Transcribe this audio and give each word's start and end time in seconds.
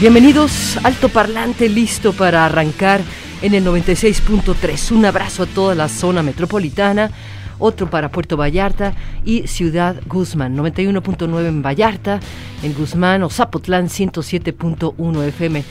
Bienvenidos, 0.00 0.76
alto 0.82 1.08
parlante 1.08 1.68
listo 1.68 2.12
para 2.12 2.44
arrancar 2.44 3.00
en 3.42 3.54
el 3.54 3.64
96.3. 3.64 4.90
Un 4.90 5.04
abrazo 5.04 5.44
a 5.44 5.46
toda 5.46 5.76
la 5.76 5.88
zona 5.88 6.20
metropolitana, 6.20 7.12
otro 7.60 7.88
para 7.88 8.10
Puerto 8.10 8.36
Vallarta 8.36 8.94
y 9.24 9.46
Ciudad 9.46 9.96
Guzmán, 10.06 10.56
91.9 10.56 11.46
en 11.46 11.62
Vallarta, 11.62 12.18
en 12.64 12.74
Guzmán 12.74 13.22
o 13.22 13.30
Zapotlán 13.30 13.86
107.1 13.86 15.22
FM. 15.28 15.64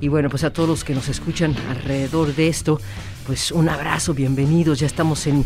Y 0.00 0.08
bueno, 0.08 0.28
pues 0.28 0.44
a 0.44 0.52
todos 0.52 0.68
los 0.68 0.84
que 0.84 0.94
nos 0.94 1.08
escuchan 1.08 1.54
alrededor 1.70 2.34
de 2.34 2.48
esto, 2.48 2.80
pues 3.26 3.50
un 3.52 3.68
abrazo, 3.68 4.12
bienvenidos, 4.12 4.80
ya 4.80 4.86
estamos 4.86 5.26
en, 5.26 5.44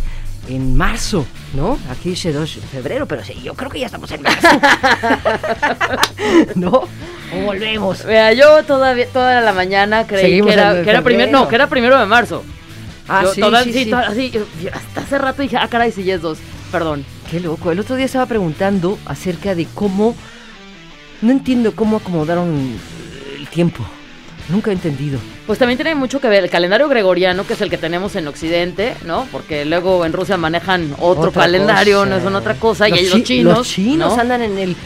en 0.49 0.77
marzo, 0.77 1.27
¿no? 1.55 1.79
Aquí 1.91 2.13
es 2.13 2.35
2 2.35 2.55
de 2.57 2.61
febrero, 2.63 3.07
pero 3.07 3.23
sí, 3.25 3.35
yo 3.43 3.55
creo 3.55 3.71
que 3.71 3.79
ya 3.81 3.87
estamos 3.87 4.11
en 4.11 4.23
marzo. 4.23 4.49
¿No? 6.57 6.71
O 7.35 7.41
volvemos. 7.45 8.05
Mira, 8.05 8.33
yo 8.33 8.65
todavía 8.65 9.07
toda 9.09 9.41
la 9.43 9.53
mañana 9.53 10.07
creí 10.07 10.23
Seguimos 10.23 10.49
que 10.49 10.53
era, 10.55 10.83
que 10.83 10.91
era 10.91 11.03
primero, 11.03 11.31
no, 11.31 11.49
que 11.49 11.55
era 11.55 11.67
primero 11.69 11.99
de 12.01 12.07
marzo. 12.07 12.43
Ah, 13.07 13.23
Yo 13.25 13.35
sí, 13.35 13.41
toda- 13.41 13.63
sí, 13.65 13.73
sí. 13.73 13.91
toda- 13.91 14.09
así, 14.09 14.33
hasta 14.73 15.01
hace 15.03 15.19
rato 15.19 15.43
dije, 15.43 15.57
ah, 15.57 15.69
caray, 15.69 15.93
sí, 15.93 16.03
ya 16.05 16.15
es 16.17 16.23
dos. 16.23 16.39
Perdón. 16.73 17.05
Qué 17.31 17.41
loco. 17.41 17.71
El 17.71 17.81
otro 17.81 17.97
día 17.97 18.07
estaba 18.07 18.27
preguntando 18.27 18.99
acerca 19.07 19.55
de 19.55 19.67
cómo. 19.75 20.17
No 21.23 21.31
entiendo 21.33 21.75
cómo 21.75 21.99
acomodaron 21.99 22.77
el 23.39 23.47
tiempo. 23.49 23.85
Nunca 24.49 24.71
he 24.71 24.75
entendido. 24.75 25.19
Pues 25.47 25.59
también 25.59 25.77
tiene 25.77 25.95
mucho 25.95 26.21
que 26.21 26.29
ver 26.29 26.43
el 26.45 26.51
calendario 26.51 26.89
gregoriano, 26.89 27.47
que 27.47 27.53
es 27.53 27.61
el 27.61 27.69
que 27.71 27.77
tenemos 27.79 28.17
en 28.17 28.27
Occidente, 28.29 28.95
¿no? 29.05 29.27
Porque 29.31 29.65
luego 29.65 30.05
en 30.07 30.13
Rusia 30.13 30.37
manejan 30.37 30.93
otro 30.99 31.29
Otra 31.29 31.43
calendario, 31.43 31.99
cosa. 32.01 32.11
no 32.11 32.21
son 32.23 32.35
otra 32.35 32.55
cosa. 32.55 32.89
y 32.89 32.93
ellos, 32.95 33.13
chi- 33.13 33.19
los 33.19 33.25
chinos. 33.25 33.59
Los 33.59 33.69
chinos 33.69 34.15
¿no? 34.15 34.21
andan 34.23 34.43
en 34.43 34.59
el 34.59 34.77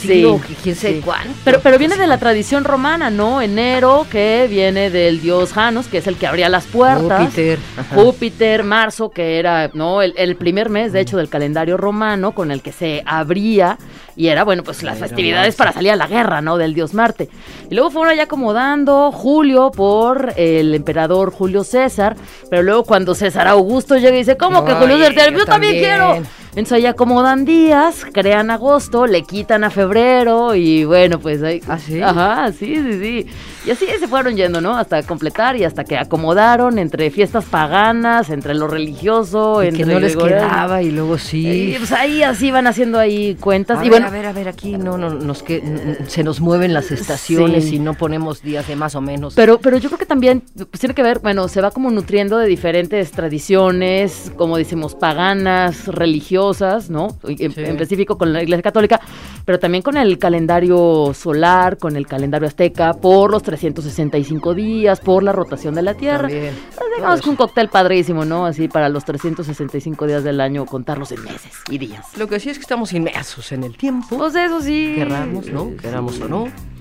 siglo 0.00 0.40
Sí, 0.48 0.54
quién 0.64 0.74
sabe 0.74 0.94
sí. 0.94 1.00
cuánto. 1.04 1.30
Pero, 1.44 1.60
pero 1.60 1.78
viene 1.78 1.96
de 1.96 2.06
la 2.08 2.18
tradición 2.18 2.64
romana, 2.64 3.10
¿no? 3.10 3.40
Enero, 3.40 4.06
que 4.10 4.48
viene 4.50 4.90
del 4.90 5.20
dios 5.20 5.52
Janus, 5.52 5.86
que 5.86 5.98
es 5.98 6.06
el 6.08 6.16
que 6.16 6.26
abría 6.26 6.48
las 6.48 6.64
puertas. 6.64 7.20
Júpiter. 7.26 7.58
ajá. 7.76 7.94
Júpiter, 7.94 8.64
marzo, 8.64 9.10
que 9.10 9.38
era 9.38 9.70
no 9.74 10.02
el, 10.02 10.14
el 10.16 10.34
primer 10.34 10.70
mes, 10.70 10.92
de 10.92 11.00
hecho, 11.00 11.16
del 11.18 11.28
calendario 11.28 11.76
romano, 11.76 12.32
con 12.32 12.50
el 12.50 12.62
que 12.62 12.72
se 12.72 13.02
abría, 13.06 13.78
y 14.16 14.28
era, 14.28 14.44
bueno, 14.44 14.62
pues 14.62 14.82
las 14.82 14.98
Era 14.98 15.06
festividades 15.08 15.54
para 15.56 15.72
salir 15.72 15.90
a 15.90 15.96
la 15.96 16.06
guerra, 16.06 16.40
¿no? 16.40 16.58
Del 16.58 16.74
dios 16.74 16.94
Marte. 16.94 17.28
Y 17.70 17.74
luego 17.74 17.90
fueron 17.90 18.16
ya 18.16 18.24
acomodando 18.24 19.10
julio 19.12 19.70
por 19.70 20.34
el 20.36 20.74
emperador 20.74 21.32
Julio 21.32 21.64
César, 21.64 22.16
pero 22.50 22.62
luego 22.62 22.84
cuando 22.84 23.14
César 23.14 23.48
Augusto 23.48 23.96
llega 23.96 24.14
y 24.14 24.18
dice, 24.18 24.36
¿cómo 24.36 24.64
que 24.64 24.74
Julio 24.74 24.98
César? 24.98 25.32
yo 25.32 25.38
Yo 25.38 25.46
también 25.46 25.46
también. 25.46 25.84
quiero. 25.84 26.14
Entonces 26.50 26.72
ahí 26.72 26.86
acomodan 26.86 27.46
días, 27.46 28.04
crean 28.12 28.50
agosto, 28.50 29.06
le 29.06 29.22
quitan 29.22 29.64
a 29.64 29.70
febrero 29.70 30.54
y 30.54 30.84
bueno, 30.84 31.18
pues 31.18 31.42
ahí. 31.42 31.62
¿Ah, 31.66 31.78
sí? 31.78 32.02
Ajá, 32.02 32.52
sí, 32.52 32.76
sí, 32.76 33.00
sí. 33.00 33.26
Y 33.64 33.70
así 33.70 33.86
se 33.86 34.08
fueron 34.08 34.34
yendo, 34.36 34.60
¿no? 34.60 34.76
Hasta 34.76 35.02
completar 35.04 35.56
y 35.56 35.62
hasta 35.64 35.84
que 35.84 35.96
acomodaron 35.96 36.78
entre 36.78 37.10
fiestas 37.10 37.44
paganas, 37.44 38.28
entre 38.30 38.54
lo 38.54 38.66
religioso, 38.66 39.62
Y 39.62 39.68
entre 39.68 39.84
que 39.84 39.92
no 39.92 40.00
les 40.00 40.16
quedaba 40.16 40.82
y 40.82 40.90
luego 40.90 41.16
sí. 41.16 41.74
Y 41.74 41.78
pues 41.78 41.92
ahí 41.92 42.22
así 42.24 42.50
van 42.50 42.66
haciendo 42.66 42.98
ahí 42.98 43.36
cuentas. 43.36 43.78
A 43.78 43.84
y 43.84 43.88
ver, 43.88 44.00
bueno, 44.02 44.06
a 44.08 44.10
ver, 44.10 44.26
a 44.26 44.32
ver, 44.32 44.48
aquí 44.48 44.76
no, 44.76 44.98
no, 44.98 45.10
nos 45.10 45.42
que, 45.44 45.62
se 46.08 46.24
nos 46.24 46.40
mueven 46.40 46.74
las 46.74 46.90
estaciones 46.90 47.64
Sí. 47.66 47.76
y 47.76 47.78
no 47.78 47.94
ponemos 47.94 48.42
días 48.42 48.66
de 48.66 48.74
más 48.74 48.94
o 48.96 49.00
menos. 49.00 49.34
Pero, 49.34 49.58
pero 49.60 49.76
yo 49.78 49.88
creo 49.90 49.98
que 49.98 50.06
también 50.06 50.42
pues, 50.56 50.80
tiene 50.80 50.94
que 50.94 51.02
ver, 51.04 51.20
bueno, 51.20 51.46
se 51.46 51.60
va 51.60 51.70
como 51.70 51.90
nutriendo 51.90 52.38
de 52.38 52.46
diferentes 52.48 53.12
tradiciones, 53.12 54.32
como 54.36 54.56
decimos, 54.56 54.94
paganas, 54.94 55.86
religiosas, 55.86 56.90
¿no? 56.90 57.08
En, 57.24 57.52
Sí. 57.52 57.60
en 57.60 57.70
específico 57.72 58.18
con 58.18 58.32
la 58.32 58.42
Iglesia 58.42 58.62
Católica, 58.62 59.00
pero 59.44 59.58
también 59.58 59.82
con 59.82 59.96
el 59.96 60.18
calendario 60.18 61.12
solar, 61.14 61.76
con 61.78 61.96
el 61.96 62.06
calendario 62.06 62.48
azteca, 62.48 62.94
por 62.94 63.30
los 63.30 63.42
365 63.52 64.54
días, 64.54 65.00
por 65.00 65.22
la 65.22 65.32
rotación 65.32 65.74
de 65.74 65.82
la 65.82 65.94
Tierra. 65.94 66.28
También. 66.28 66.54
Pues, 66.74 66.86
digamos 66.96 67.20
que 67.20 67.30
un 67.30 67.36
cóctel 67.36 67.68
padrísimo, 67.68 68.24
¿no? 68.24 68.46
Así 68.46 68.68
para 68.68 68.88
los 68.88 69.04
365 69.04 70.06
días 70.06 70.24
del 70.24 70.40
año, 70.40 70.64
contarlos 70.64 71.12
en 71.12 71.22
meses 71.22 71.52
y 71.70 71.78
días. 71.78 72.16
Lo 72.16 72.28
que 72.28 72.40
sí 72.40 72.50
es 72.50 72.58
que 72.58 72.62
estamos 72.62 72.92
inmersos 72.92 73.52
en 73.52 73.64
el 73.64 73.76
tiempo. 73.76 74.16
Pues 74.16 74.34
eso 74.34 74.60
sí. 74.60 74.92
querramos, 74.96 75.46
¿no? 75.48 75.76
Queramos 75.76 76.20
o 76.20 76.28
no. 76.28 76.71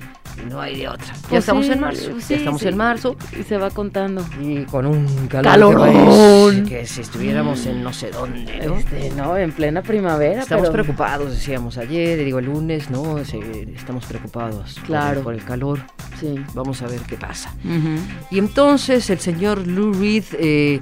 No 0.49 0.59
hay 0.61 0.77
de 0.79 0.87
otra. 0.89 1.05
ya 1.13 1.21
Pues 1.29 1.39
estamos 1.39 1.65
sí, 1.65 1.71
en 1.71 1.79
marzo. 1.79 2.11
sí, 2.19 2.25
ya 2.29 2.35
estamos 2.37 2.61
sí. 2.61 2.67
en 2.67 2.77
marzo. 2.77 3.15
Y 3.39 3.43
se 3.43 3.57
va 3.57 3.69
contando. 3.69 4.25
Y 4.41 4.63
con 4.65 4.85
un 4.85 5.27
calor 5.27 5.51
¡Calorón! 5.51 6.65
que, 6.65 6.85
si 6.85 7.01
estuviéramos 7.01 7.65
en 7.65 7.83
no 7.83 7.93
sé 7.93 8.11
dónde, 8.11 8.65
¿no? 8.65 8.75
Este, 8.77 9.11
no, 9.11 9.37
en 9.37 9.51
plena 9.51 9.81
primavera. 9.81 10.41
Estamos 10.41 10.69
pero- 10.69 10.83
preocupados, 10.83 11.31
decíamos 11.31 11.77
ayer, 11.77 12.23
digo 12.23 12.39
el 12.39 12.45
lunes, 12.45 12.89
¿no? 12.89 13.17
Estamos 13.17 14.05
preocupados 14.05 14.79
Claro. 14.85 15.21
por, 15.23 15.33
el 15.33 15.43
calor. 15.43 15.79
Sí. 16.19 16.35
Vamos 16.53 16.81
a 16.81 16.87
ver 16.87 16.99
qué 17.01 17.17
pasa. 17.17 17.53
Ujú. 17.63 17.97
Y 18.29 18.39
entonces 18.39 19.09
el 19.09 19.19
señor 19.19 19.65
Lou 19.65 19.93
Reed, 19.93 20.23
eh, 20.33 20.79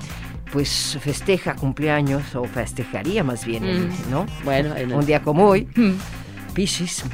pues 0.52 0.98
festeja 1.02 1.56
cumpleaños, 1.56 2.36
o 2.36 2.44
festejaría 2.46 3.24
más 3.24 3.46
bien, 3.46 3.64
Mm. 3.90 4.12
¿no? 4.12 4.26
Bueno, 4.44 4.76
en 4.76 4.90
el- 4.92 4.98
Un 4.98 5.06
día 5.06 5.22
como 5.22 5.46
hoy, 5.48 5.68
Mm. 5.76 5.92
Pisces. 6.64 7.06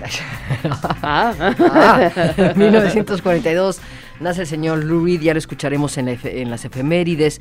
Ah. 1.04 1.34
Ah, 1.60 2.10
1942 2.56 3.80
nace 4.20 4.42
el 4.42 4.48
señor 4.48 4.84
Lou 4.84 5.06
Reed, 5.06 5.22
ya 5.22 5.34
lo 5.34 5.38
escucharemos 5.38 5.98
en, 6.00 6.08
la 6.08 6.18
en 6.24 6.50
las 6.50 6.66
efemérides. 6.66 7.40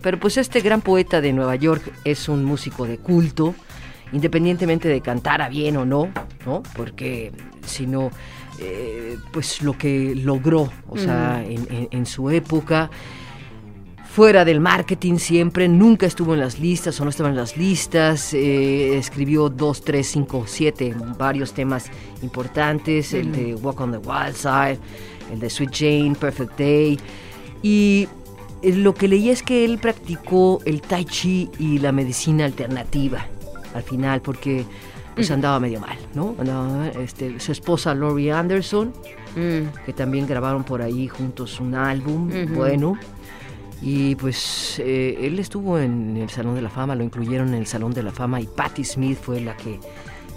Pero 0.00 0.20
pues 0.20 0.36
este 0.36 0.60
gran 0.60 0.80
poeta 0.80 1.20
de 1.20 1.32
Nueva 1.32 1.56
York 1.56 1.82
es 2.04 2.28
un 2.28 2.44
músico 2.44 2.86
de 2.86 2.98
culto, 2.98 3.56
independientemente 4.12 4.86
de 4.88 5.00
cantara 5.00 5.48
bien 5.48 5.76
o 5.76 5.84
no, 5.84 6.08
¿no? 6.46 6.62
Porque 6.76 7.32
sino 7.66 8.10
eh, 8.60 9.18
pues 9.32 9.60
lo 9.62 9.76
que 9.76 10.14
logró, 10.14 10.70
o 10.88 10.96
sea, 10.98 11.42
en, 11.44 11.66
en- 11.70 11.88
en 11.90 12.06
su 12.06 12.30
época 12.30 12.90
fuera 14.20 14.44
del 14.44 14.60
marketing 14.60 15.16
siempre, 15.16 15.66
nunca 15.66 16.04
estuvo 16.04 16.34
en 16.34 16.40
las 16.40 16.58
listas 16.60 17.00
o 17.00 17.04
no 17.04 17.08
estaba 17.08 17.30
en 17.30 17.36
las 17.36 17.56
listas, 17.56 18.34
eh, 18.34 18.98
escribió 18.98 19.48
dos, 19.48 19.80
tres, 19.82 20.08
cinco, 20.08 20.44
siete, 20.46 20.94
varios 21.16 21.54
temas 21.54 21.86
importantes, 22.20 23.14
el 23.14 23.32
de 23.32 23.54
Walk 23.54 23.80
on 23.80 23.92
the 23.92 23.96
Wild 23.96 24.34
Side, 24.34 24.78
el 25.32 25.40
de 25.40 25.48
Sweet 25.48 25.70
Jane, 25.72 26.14
Perfect 26.20 26.58
Day, 26.58 26.98
y 27.62 28.08
eh, 28.60 28.74
lo 28.74 28.92
que 28.92 29.08
leí 29.08 29.30
es 29.30 29.42
que 29.42 29.64
él 29.64 29.78
practicó 29.78 30.60
el 30.66 30.82
tai 30.82 31.06
chi 31.06 31.48
y 31.58 31.78
la 31.78 31.90
medicina 31.90 32.44
alternativa 32.44 33.24
al 33.74 33.82
final, 33.84 34.20
porque 34.20 34.66
pues 35.14 35.30
andaba 35.30 35.58
medio 35.60 35.80
mal, 35.80 35.96
¿no? 36.14 36.34
Andaba, 36.38 36.88
este, 36.88 37.40
su 37.40 37.52
esposa 37.52 37.94
Laurie 37.94 38.32
Anderson, 38.32 38.92
Mm. 39.36 39.84
que 39.86 39.92
también 39.92 40.26
grabaron 40.26 40.64
por 40.64 40.82
ahí 40.82 41.06
juntos 41.06 41.60
un 41.60 41.76
álbum, 41.76 42.28
Ujú. 42.28 42.52
bueno. 42.54 42.98
Y 43.82 44.14
pues 44.16 44.78
eh, 44.78 45.18
él 45.22 45.38
estuvo 45.38 45.78
en 45.78 46.16
el 46.16 46.28
Salón 46.28 46.54
de 46.54 46.62
la 46.62 46.68
Fama, 46.68 46.94
lo 46.94 47.02
incluyeron 47.02 47.48
en 47.48 47.54
el 47.54 47.66
Salón 47.66 47.92
de 47.92 48.02
la 48.02 48.12
Fama 48.12 48.40
y 48.40 48.46
Patti 48.46 48.84
Smith 48.84 49.18
fue 49.20 49.40
la 49.40 49.56
que 49.56 49.80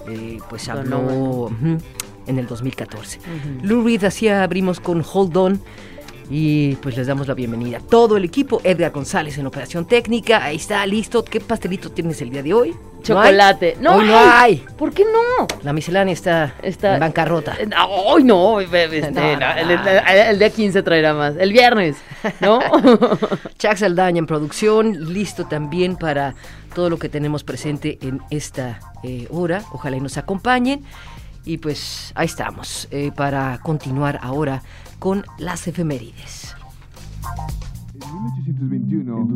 eh, 0.07 0.37
pues 0.49 0.69
habló 0.69 1.49
en 2.25 2.39
el 2.39 2.47
2014. 2.47 3.19
Ujú. 3.19 3.67
Lou 3.67 3.83
Reed 3.83 4.03
hacía, 4.05 4.43
abrimos 4.43 4.79
con 4.79 5.03
Hold 5.13 5.37
On 5.37 5.61
y 6.29 6.75
pues 6.77 6.95
les 6.97 7.07
damos 7.07 7.27
la 7.27 7.33
bienvenida 7.33 7.77
a 7.77 7.81
todo 7.81 8.17
el 8.17 8.25
equipo. 8.25 8.61
Edgar 8.63 8.91
González 8.91 9.37
en 9.37 9.45
operación 9.47 9.85
técnica, 9.85 10.43
ahí 10.43 10.55
está, 10.57 10.85
listo. 10.85 11.23
¿Qué 11.23 11.39
pastelito 11.39 11.91
tienes 11.91 12.21
el 12.21 12.29
día 12.29 12.41
de 12.43 12.53
hoy? 12.53 12.69
¿No 12.71 13.19
hay? 13.19 13.31
Chocolate. 13.31 13.77
No, 13.81 13.97
Hoy 13.97 14.05
no 14.07 14.17
hay. 14.17 14.65
¿Por 14.77 14.93
qué 14.93 15.03
no? 15.03 15.45
La 15.63 15.73
miscelánea 15.73 16.13
está, 16.13 16.55
Está- 16.63 16.93
en 16.93 17.01
bancarrota. 17.01 17.55
Eh, 17.59 17.67
Hoy 17.89 18.23
no, 18.25 18.61
este, 18.61 19.11
No, 19.11 19.21
no, 19.21 19.39
no, 19.39 19.51
el, 19.51 19.67
no. 19.67 19.89
el- 19.89 20.17
el 20.29 20.39
día 20.39 20.49
15 20.49 20.83
traerá 20.83 21.13
más. 21.13 21.35
El 21.37 21.51
viernes, 21.51 21.97
¿no? 22.39 22.59
Chuck 23.59 23.75
Saldaña 23.75 24.19
en 24.19 24.25
producción, 24.25 25.13
listo 25.13 25.45
también 25.45 25.97
para 25.97 26.33
todo 26.73 26.89
lo 26.89 26.97
que 26.97 27.09
tenemos 27.09 27.43
presente 27.43 27.99
en 28.01 28.21
esta 28.29 28.79
eh, 29.03 29.27
hora. 29.31 29.63
Ojalá 29.73 29.97
y 29.97 29.99
nos 29.99 30.17
acompañen. 30.17 30.83
Y 31.45 31.57
pues 31.57 32.11
ahí 32.15 32.25
estamos 32.25 32.87
eh, 32.91 33.11
para 33.15 33.59
continuar 33.59 34.19
ahora 34.21 34.63
con 34.99 35.25
las 35.37 35.67
efemérides. 35.67 36.55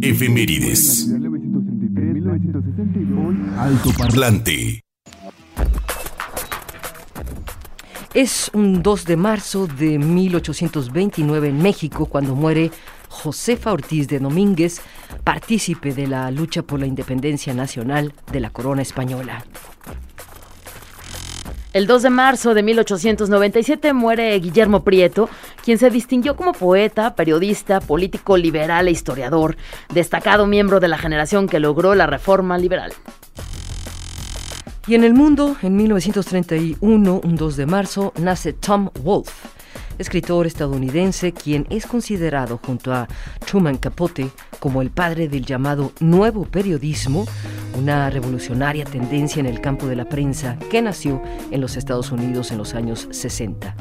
Efemérides. 0.02 1.10
Alto 3.58 3.90
parlante. 3.98 4.84
Es 8.14 8.50
un 8.54 8.82
2 8.82 9.06
de 9.06 9.18
marzo 9.18 9.68
de 9.68 10.00
1829 10.00 11.50
en 11.50 11.62
México 11.62 12.06
cuando 12.06 12.36
muere 12.36 12.72
Josefa 13.10 13.72
Ortiz 13.72 14.08
de 14.08 14.20
Domínguez, 14.20 14.82
partícipe 15.24 15.94
de 15.94 16.08
la 16.08 16.32
lucha 16.32 16.64
por 16.64 16.80
la 16.80 16.88
independencia 16.88 17.54
nacional 17.54 18.14
de 18.32 18.40
la 18.40 18.50
corona 18.50 18.82
española. 18.82 19.44
El 21.78 21.86
2 21.86 22.02
de 22.02 22.10
marzo 22.10 22.56
de 22.56 22.64
1897 22.64 23.94
muere 23.94 24.40
Guillermo 24.40 24.84
Prieto, 24.84 25.30
quien 25.64 25.78
se 25.78 25.92
distinguió 25.92 26.36
como 26.36 26.54
poeta, 26.54 27.14
periodista, 27.14 27.82
político 27.82 28.36
liberal 28.36 28.88
e 28.88 28.92
historiador, 28.92 29.58
destacado 29.94 30.48
miembro 30.48 30.80
de 30.80 30.88
la 30.88 30.98
generación 30.98 31.48
que 31.48 31.60
logró 31.60 31.94
la 31.94 32.08
reforma 32.08 32.58
liberal. 32.58 32.94
Y 34.88 34.96
en 34.96 35.04
el 35.04 35.14
mundo, 35.14 35.56
en 35.62 35.76
1931, 35.76 37.22
un 37.24 37.36
2 37.36 37.56
de 37.56 37.66
marzo, 37.68 38.12
nace 38.18 38.54
Tom 38.54 38.90
Wolfe, 39.04 39.48
escritor 39.98 40.48
estadounidense 40.48 41.34
quien 41.34 41.66
es 41.70 41.86
considerado 41.86 42.60
junto 42.66 42.94
a 42.94 43.08
Truman 43.46 43.78
Capote 43.78 44.30
como 44.60 44.82
el 44.82 44.90
padre 44.90 45.28
del 45.28 45.46
llamado 45.46 45.92
nuevo 46.00 46.46
periodismo, 46.46 47.26
una 47.78 48.10
revolucionaria 48.10 48.86
tendencia 48.86 49.40
en 49.40 49.46
el 49.46 49.62
campo 49.62 49.88
de 49.88 49.96
la 49.96 50.06
prensa 50.06 50.58
que 50.70 50.82
nació 50.82 51.22
en 51.52 51.62
los 51.62 51.78
Estados 51.78 52.12
Unidos 52.12 52.52
en 52.52 52.58
los 52.58 52.74
años 52.74 53.08
60. 53.12 53.76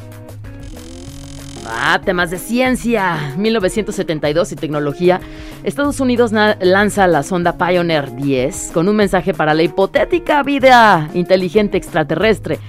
Ah, 1.69 2.01
temas 2.05 2.31
de 2.31 2.39
ciencia. 2.39 3.35
1972 3.37 4.53
y 4.53 4.57
tecnología. 4.57 5.21
Estados 5.65 5.99
Unidos 6.01 6.33
lanza 6.33 7.07
la 7.07 7.23
sonda 7.23 7.59
Pioneer 7.59 8.15
10 8.15 8.71
con 8.73 8.89
un 8.89 8.97
mensaje 8.97 9.35
para 9.35 9.53
la 9.55 9.63
hipotética 9.63 10.43
vida 10.43 11.11
inteligente 11.15 11.77
extraterrestre. 11.77 12.61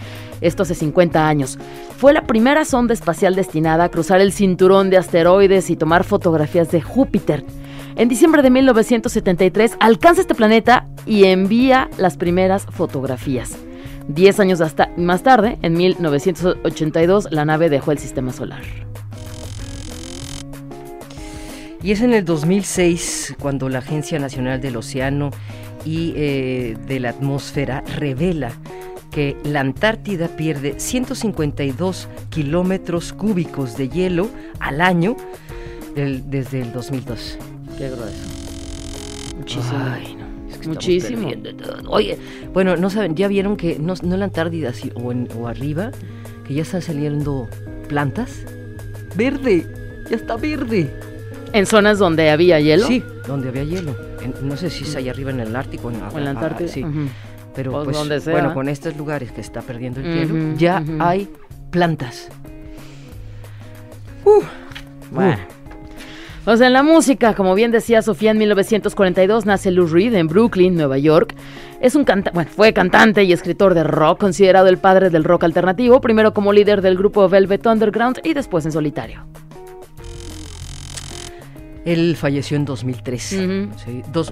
Esto 0.42 0.64
hace 0.64 0.76
50 0.76 1.28
años. 1.28 1.58
Fue 1.98 2.14
la 2.14 2.28
primera 2.28 2.66
sonda 2.66 2.94
espacial 2.94 3.36
destinada 3.36 3.86
a 3.86 3.90
cruzar 3.90 4.22
el 4.22 4.32
cinturón 4.32 4.90
de 4.90 4.98
asteroides 4.98 5.70
y 5.70 5.76
tomar 5.76 6.04
fotografías 6.04 6.72
de 6.72 6.82
Júpiter. 6.82 7.44
En 7.96 8.10
diciembre 8.10 8.44
de 8.44 8.52
1973 8.52 9.78
alcanza 9.80 10.22
este 10.22 10.36
planeta 10.36 10.88
y 11.06 11.26
envía 11.26 11.90
las 11.98 12.18
primeras 12.18 12.66
fotografías. 12.66 13.58
Diez 14.08 14.40
años 14.40 14.62
más 14.96 15.24
tarde, 15.24 15.58
en 15.62 15.74
1982, 15.74 17.28
la 17.32 17.44
nave 17.44 17.70
dejó 17.70 17.92
el 17.92 17.98
sistema 17.98 18.32
solar. 18.32 18.62
Y 21.84 21.92
es 21.92 22.02
en 22.02 22.14
el 22.14 22.24
2006 22.24 23.36
cuando 23.40 23.70
la 23.70 23.80
Agencia 23.80 24.20
Nacional 24.20 24.62
del 24.62 24.78
Océano 24.78 25.32
y 25.86 26.14
eh, 26.16 26.78
de 26.88 27.00
la 27.00 27.10
Atmósfera 27.10 27.84
revela 27.98 28.52
que 29.12 29.38
la 29.44 29.62
Antártida 29.62 30.28
pierde 30.28 30.80
152 30.80 32.08
kilómetros 32.30 33.14
cúbicos 33.14 33.78
de 33.78 33.90
hielo 33.90 34.30
al 34.60 34.82
año 34.82 35.16
desde 35.96 36.62
el 36.62 36.72
2002. 36.72 37.38
Qué 37.78 37.90
grueso. 37.90 38.38
Muchísimo. 39.38 39.80
Muchísimo. 40.68 41.30
Oye, 41.88 42.18
bueno, 42.54 42.76
no 42.76 42.90
saben, 42.90 43.16
ya 43.16 43.28
vieron 43.28 43.56
que 43.56 43.80
no, 43.80 43.94
no 44.04 44.14
en 44.16 44.20
la 44.20 44.26
Antártida 44.26 44.74
o, 44.96 45.14
o 45.40 45.48
arriba, 45.48 45.92
que 46.46 46.54
ya 46.54 46.64
están 46.64 46.82
saliendo 46.82 47.48
plantas. 47.88 48.44
Verde, 49.16 49.66
ya 50.10 50.16
está 50.16 50.36
verde. 50.36 50.94
¿En 51.54 51.66
zonas 51.66 52.00
donde 52.00 52.30
había 52.30 52.60
hielo? 52.60 52.88
Sí, 52.88 53.04
donde 53.26 53.50
había 53.50 53.64
hielo. 53.64 53.96
no 54.42 54.58
sé 54.58 54.70
si 54.70 54.84
es 54.84 54.96
allá 54.96 55.12
arriba 55.12 55.32
en 55.32 55.40
el 55.40 55.56
Ártico 55.56 55.88
o 55.88 55.92
en, 55.92 56.24
la 56.24 56.32
Antártida. 56.32 56.68
sí. 56.68 56.84
Pero 57.58 57.72
pues, 57.84 57.98
pues 57.98 58.26
bueno, 58.26 58.54
con 58.54 58.70
estos 58.70 58.96
lugares 58.96 59.32
que 59.32 59.42
está 59.42 59.64
perdiendo 59.64 60.00
el 60.00 60.14
hielo, 60.14 60.56
ya 60.58 60.84
hay 61.00 61.28
plantas. 61.72 62.30
Uh, 64.24 64.44
bueno. 65.10 65.40
Pues 66.46 66.62
en 66.62 66.72
la 66.72 66.84
música, 66.84 67.34
como 67.34 67.56
bien 67.56 67.72
decía 67.72 68.04
Sofía, 68.04 68.30
en 68.30 68.38
1942 68.38 69.48
nace 69.48 69.72
Lou 69.72 69.88
Reed 69.88 70.14
en 70.14 70.28
Brooklyn, 70.28 70.76
Nueva 70.76 71.00
York. 71.00 71.34
Es 71.82 71.96
un 71.96 72.04
canta 72.04 72.30
bueno, 72.32 72.50
fue 72.56 72.74
cantante 72.74 73.24
y 73.24 73.34
escritor 73.34 73.74
de 73.74 73.84
rock, 73.84 74.20
considerado 74.20 74.68
el 74.68 74.78
padre 74.78 75.10
del 75.10 75.24
rock 75.24 75.44
alternativo, 75.44 76.00
primero 76.00 76.36
como 76.36 76.54
líder 76.54 76.84
del 76.84 76.96
grupo 76.96 77.28
Velvet 77.28 77.66
Underground 77.66 78.20
y 78.24 78.36
después 78.36 78.66
en 78.68 78.72
solitario. 78.72 79.26
Él 81.88 82.18
falleció 82.18 82.58
en 82.58 82.66
2003. 82.66 83.32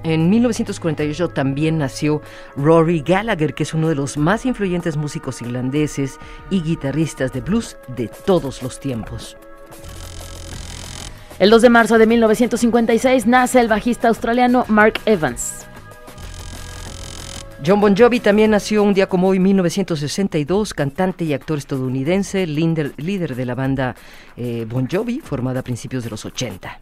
en 0.04 0.30
1948 0.30 1.30
también 1.30 1.78
nació 1.78 2.22
Rory 2.58 3.00
Gallagher, 3.00 3.54
que 3.54 3.64
es 3.64 3.74
uno 3.74 3.88
de 3.88 3.96
los 3.96 4.18
más 4.18 4.46
influyentes 4.46 4.98
músicos 4.98 5.42
irlandeses 5.42 6.20
y 6.50 6.62
guitarristas 6.62 7.32
de 7.32 7.40
blues 7.40 7.78
de 7.96 8.10
todos 8.10 8.62
los 8.62 8.82
tiempos. 8.82 9.38
El 11.40 11.50
2 11.50 11.62
de 11.62 11.70
marzo 11.70 11.98
de 11.98 12.06
1956 12.08 13.26
nace 13.26 13.62
el 13.62 13.70
bajista 13.70 14.10
australiano 14.10 14.66
Mark 14.68 15.00
Evans. 15.06 15.66
John 17.66 17.80
Bon 17.80 17.96
Jovi 17.96 18.20
también 18.20 18.52
nació 18.52 18.84
un 18.84 18.94
día 18.94 19.08
como 19.08 19.30
hoy, 19.30 19.40
1962, 19.40 20.74
cantante 20.74 21.24
y 21.24 21.32
actor 21.32 21.58
estadounidense, 21.58 22.46
líder, 22.48 23.36
de 23.36 23.46
la 23.46 23.56
banda 23.56 23.96
eh, 24.36 24.66
Bon 24.68 24.90
Jovi, 24.92 25.22
formada 25.22 25.62
a 25.62 25.64
principios 25.64 26.04
de 26.04 26.10
los 26.10 26.26
80. 26.26 26.80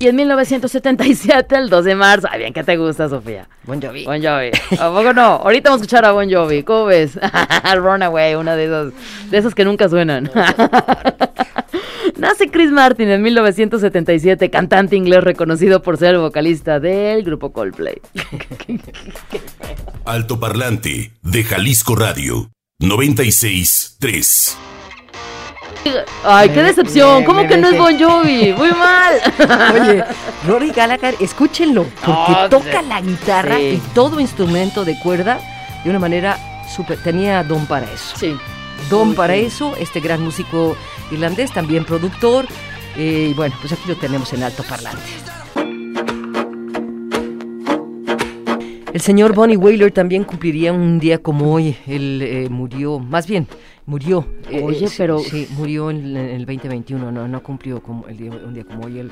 Y 0.00 0.08
en 0.08 0.16
1977, 0.16 1.56
el 1.56 1.68
2 1.68 1.84
de 1.84 1.94
marzo, 1.94 2.26
ay, 2.30 2.38
bien, 2.38 2.54
¿qué 2.54 2.64
te 2.64 2.78
gusta, 2.78 3.10
Sofía? 3.10 3.46
Bon 3.64 3.82
Jovi. 3.82 4.06
Bon 4.06 4.16
Jovi. 4.16 4.50
¿A 4.78 4.88
poco 4.88 5.12
no? 5.12 5.22
Ahorita 5.22 5.68
vamos 5.68 5.82
a 5.82 5.84
escuchar 5.84 6.06
a 6.06 6.12
Bon 6.12 6.32
Jovi. 6.32 6.62
¿Cómo 6.62 6.86
ves? 6.86 7.18
Runaway, 7.76 8.34
una 8.34 8.56
de 8.56 8.64
esos, 8.64 8.94
de 9.30 9.36
esos 9.36 9.54
que 9.54 9.66
nunca 9.66 9.90
suenan. 9.90 10.30
Nace 12.16 12.50
Chris 12.50 12.70
Martin 12.70 13.10
en 13.10 13.20
1977, 13.20 14.48
cantante 14.48 14.96
inglés 14.96 15.22
reconocido 15.22 15.82
por 15.82 15.98
ser 15.98 16.14
el 16.14 16.20
vocalista 16.20 16.80
del 16.80 17.22
grupo 17.22 17.52
Coldplay. 17.52 18.00
Alto 20.06 20.40
Parlante 20.40 21.12
de 21.20 21.44
Jalisco 21.44 21.94
Radio 21.94 22.48
96.3 22.80 24.56
Ay, 26.24 26.50
qué 26.50 26.62
decepción. 26.62 27.24
¿Cómo 27.24 27.46
que 27.46 27.56
no 27.56 27.68
es 27.68 27.78
Bon 27.78 27.98
Jovi? 27.98 28.52
Muy 28.56 28.70
mal. 28.72 29.14
Oye, 29.74 30.04
Rory 30.46 30.70
Gallagher, 30.70 31.16
escúchenlo, 31.20 31.86
porque 32.04 32.32
toca 32.50 32.82
la 32.82 33.00
guitarra 33.00 33.60
y 33.60 33.80
todo 33.94 34.20
instrumento 34.20 34.84
de 34.84 34.98
cuerda 34.98 35.40
de 35.84 35.90
una 35.90 35.98
manera 35.98 36.38
súper. 36.68 37.02
Tenía 37.02 37.42
don 37.44 37.66
para 37.66 37.86
eso. 37.90 38.16
Sí. 38.16 38.36
Don 38.88 39.14
para 39.14 39.34
eso, 39.34 39.74
este 39.76 40.00
gran 40.00 40.22
músico 40.22 40.76
irlandés, 41.10 41.52
también 41.52 41.84
productor. 41.84 42.46
Eh, 42.96 43.28
y 43.30 43.34
bueno, 43.34 43.54
pues 43.60 43.72
aquí 43.72 43.82
lo 43.86 43.96
tenemos 43.96 44.32
en 44.32 44.42
alto 44.42 44.62
parlante. 44.64 45.00
El 48.92 49.00
señor 49.00 49.34
Bonnie 49.34 49.56
Whaler 49.56 49.92
también 49.92 50.24
cumpliría 50.24 50.72
un 50.72 50.98
día 50.98 51.18
como 51.18 51.54
hoy. 51.54 51.76
Él 51.86 52.20
eh, 52.22 52.48
murió, 52.50 52.98
más 52.98 53.26
bien, 53.28 53.46
murió. 53.86 54.26
Eh, 54.50 54.62
Oye, 54.62 54.88
pero... 54.96 55.18
Sí, 55.20 55.48
murió 55.50 55.90
en, 55.90 56.16
el 56.16 56.46
2021, 56.46 57.10
no, 57.12 57.28
no 57.28 57.42
cumplió 57.42 57.82
como 57.82 58.06
el 58.06 58.16
día, 58.16 58.30
un 58.30 58.54
día 58.54 58.64
como 58.64 58.86
hoy. 58.86 58.98
El, 58.98 59.10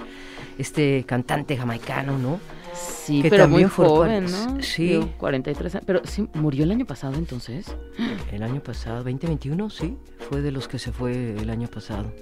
este 0.58 1.04
cantante 1.06 1.56
jamaicano, 1.56 2.18
¿no? 2.18 2.40
Sí, 2.75 3.22
pero 3.28 3.48
muy 3.48 3.64
joven, 3.64 4.26
¿no? 4.30 4.62
Sí. 4.62 5.00
43 5.18 5.75
años. 5.75 5.84
Pero 5.87 6.02
sí, 6.04 6.28
murió 6.34 6.64
el 6.64 6.70
año 6.70 6.87
pasado 6.87 7.14
entonces. 7.14 7.75
El 8.32 8.42
año 8.42 8.62
pasado, 8.62 8.96
2021, 8.98 9.70
sí. 9.70 9.96
Fue 10.28 10.42
de 10.42 10.52
los 10.52 10.68
que 10.68 10.78
se 10.78 10.92
fue 10.92 11.34
el 11.37 11.50
año 11.50 11.68
pasado. 11.68 12.12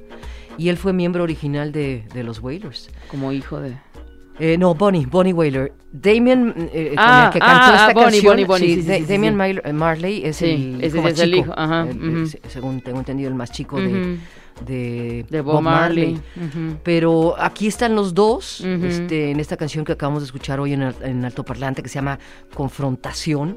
Y 0.59 0.69
él 0.69 0.77
fue 0.77 0.93
miembro 0.93 1.25
original 1.25 1.73
de, 1.73 2.05
de 2.15 2.23
los 2.23 2.41
Whalers. 2.41 2.91
Como 3.11 3.33
hijo 3.33 3.61
de... 3.61 3.77
Eh, 4.39 4.59
no, 4.59 4.75
Bonnie, 4.75 5.07
Bonnie 5.07 5.33
Whaler. 5.33 5.73
Damien, 5.93 6.69
eh, 6.73 6.95
ah, 6.99 7.31
que 7.33 7.39
cantó 7.39 7.55
ah, 7.55 7.89
esta 7.89 7.93
Bonnie, 7.95 8.21
canción. 8.21 8.33
Bonnie, 8.33 8.45
Bonnie, 8.45 8.83
sí, 8.83 9.05
Damien 9.07 9.37
Marley 9.75 10.25
es 10.25 10.43
el, 10.43 10.85
hijo 10.85 11.03
más 11.03 11.15
chico. 11.15 11.55
Ajá, 11.57 11.87
Según 12.49 12.83
tengo 12.83 12.99
entendido, 12.99 13.29
el 13.29 13.35
más 13.35 13.51
chico 13.51 13.81
de, 13.81 14.19
de, 14.65 15.41
Bob, 15.41 15.63
Marley. 15.63 16.21
Pero 16.83 17.35
aquí 17.39 17.67
están 17.67 17.95
los 17.95 18.13
dos, 18.15 18.61
este, 18.61 19.31
en 19.31 19.41
esta 19.41 19.57
canción 19.57 19.85
que 19.85 19.93
acabamos 19.93 20.23
de 20.23 20.27
escuchar 20.27 20.61
hoy 20.61 20.75
en, 20.75 20.83
en 20.83 21.25
Alto 21.25 21.43
Parlante, 21.43 21.83
que 21.83 21.89
se 21.89 21.95
llama 21.95 22.19
Confrontación. 22.55 23.57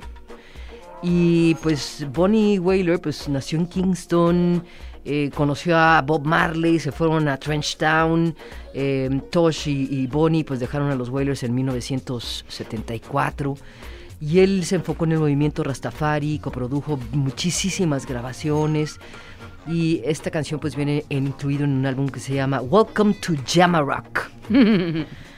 Y 1.01 1.56
pues 1.56 2.06
Bonnie 2.12 2.60
Whaler 2.60 3.00
pues 3.00 3.29
nació 3.29 3.60
en 3.60 3.68
Kingston, 3.68 4.63
eh, 5.06 5.32
conoció 5.34 5.77
a 5.77 6.01
Bob 6.01 6.25
Marley, 6.25 6.77
se 6.79 6.91
fueron 6.91 7.29
a 7.29 7.38
Trenchtown, 7.38 8.36
eh, 8.74 9.22
Tosh 9.32 9.70
y, 9.70 10.08
Bonnie 10.08 10.44
pues 10.44 10.60
dejaron 10.60 10.91
a 10.91 10.96
los 10.96 11.08
Wailers 11.10 11.44
en 11.44 11.56
1974 11.56 13.56
y 14.20 14.39
él 14.39 14.65
se 14.65 14.75
enfocó 14.75 15.06
en 15.06 15.13
el 15.13 15.20
movimiento 15.20 15.63
Rastafari, 15.63 16.39
coprodujo 16.39 17.00
muchísimas 17.13 18.06
grabaciones. 18.06 19.00
Y 19.68 20.01
esta 20.03 20.32
canción 20.32 20.60
pues 20.60 20.75
viene 20.75 21.06
incluido 21.10 21.63
en 21.63 21.72
un 21.72 21.86
álbum 21.86 22.10
que 22.10 22.20
se 22.20 22.34
llama 22.34 22.60
Welcome 22.62 23.13
to 23.15 23.34
Rock 23.84 24.29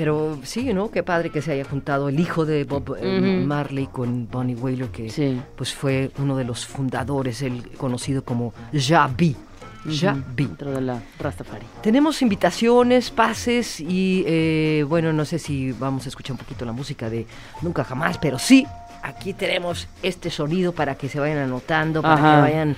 Pero 0.00 0.38
sí, 0.44 0.72
¿no? 0.72 0.90
Qué 0.90 1.02
padre 1.02 1.28
que 1.28 1.42
se 1.42 1.52
haya 1.52 1.62
juntado 1.66 2.08
el 2.08 2.18
hijo 2.18 2.46
de 2.46 2.64
Bob 2.64 2.96
eh. 2.98 3.42
Marley 3.44 3.86
con 3.86 4.26
Bonnie 4.30 4.54
Whaler, 4.56 4.88
que 4.88 5.10
Sí. 5.10 5.38
pues 5.56 5.74
fue 5.74 6.10
uno 6.18 6.38
de 6.38 6.44
los 6.44 6.64
fundadores, 6.64 7.42
el 7.42 7.68
conocido 7.72 8.24
como 8.24 8.54
Jabi. 8.72 9.36
Jabi. 9.84 10.22
Dentro 10.46 10.70
de 10.72 10.80
la 10.80 11.02
Rastafari. 11.18 11.66
Tenemos 11.82 12.22
invitaciones, 12.22 13.10
pases 13.10 13.78
y 13.78 14.24
eh, 14.26 14.86
bueno, 14.88 15.12
no 15.12 15.26
sé 15.26 15.38
si 15.38 15.72
vamos 15.72 16.06
a 16.06 16.08
escuchar 16.08 16.32
un 16.32 16.38
poquito 16.38 16.64
la 16.64 16.72
música 16.72 17.10
de 17.10 17.26
Nunca 17.60 17.84
Jamás, 17.84 18.16
pero 18.16 18.38
sí, 18.38 18.66
aquí 19.02 19.34
tenemos 19.34 19.86
este 20.02 20.30
sonido 20.30 20.72
para 20.72 20.94
que 20.94 21.10
se 21.10 21.20
vayan 21.20 21.36
anotando, 21.36 22.00
para 22.00 22.14
Ajá. 22.14 22.36
que 22.36 22.40
vayan 22.52 22.76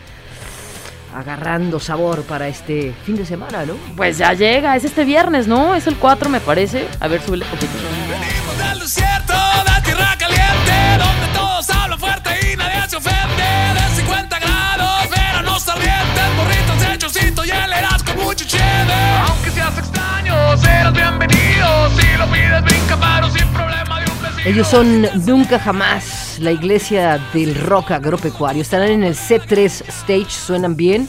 agarrando 1.15 1.81
sabor 1.81 2.23
para 2.25 2.49
este 2.49 2.95
fin 3.05 3.17
de 3.17 3.25
semana, 3.25 3.65
¿no? 3.65 3.75
Pues 3.97 4.19
ya 4.19 4.33
llega, 4.33 4.77
es 4.77 4.85
este 4.85 5.05
viernes, 5.05 5.47
¿no? 5.47 5.75
Es 5.75 5.87
el 5.87 5.97
4, 5.97 6.29
me 6.29 6.41
parece. 6.41 6.87
A 7.01 7.09
ver, 7.09 7.23
súbele 7.23 7.45
poquito. 7.47 7.73
Venimos 8.09 8.59
del 8.59 8.79
desierto, 8.81 9.33
de 9.33 9.83
tierra 9.85 10.17
caliente, 10.19 10.99
donde 10.99 11.27
todos 11.35 11.71
hablan 11.71 11.99
fuerte 11.99 12.31
y 12.53 12.57
nadie 12.57 12.89
se 12.89 12.97
ofende. 12.97 13.43
De 13.75 13.97
50 13.97 14.39
grados, 14.39 15.11
veranos 15.11 15.69
ardientes, 15.69 16.37
burritos 16.37 16.81
de 16.81 16.99
chocito 16.99 17.45
y 17.45 17.51
heleras 17.51 18.03
con 18.03 18.17
mucho 18.19 18.45
cheddar. 18.45 19.27
Aunque 19.29 19.51
seas 19.51 19.79
extraño, 19.79 20.57
serás 20.59 20.93
bienvenido. 20.93 21.91
Si 21.91 22.17
lo 22.19 22.27
pides, 22.27 22.63
brinca 22.65 22.97
paro 22.97 23.31
sin 23.31 23.47
problema. 23.49 24.02
Ellos 24.45 24.67
son 24.67 25.07
Nunca 25.25 25.61
Jamás, 25.61 26.39
la 26.41 26.51
iglesia 26.51 27.21
del 27.33 27.55
rock 27.55 27.93
agropecuario. 27.93 28.63
Estarán 28.63 28.91
en 28.91 29.05
el 29.05 29.15
C3 29.15 29.85
Stage, 29.87 30.31
suenan 30.31 30.75
bien, 30.75 31.09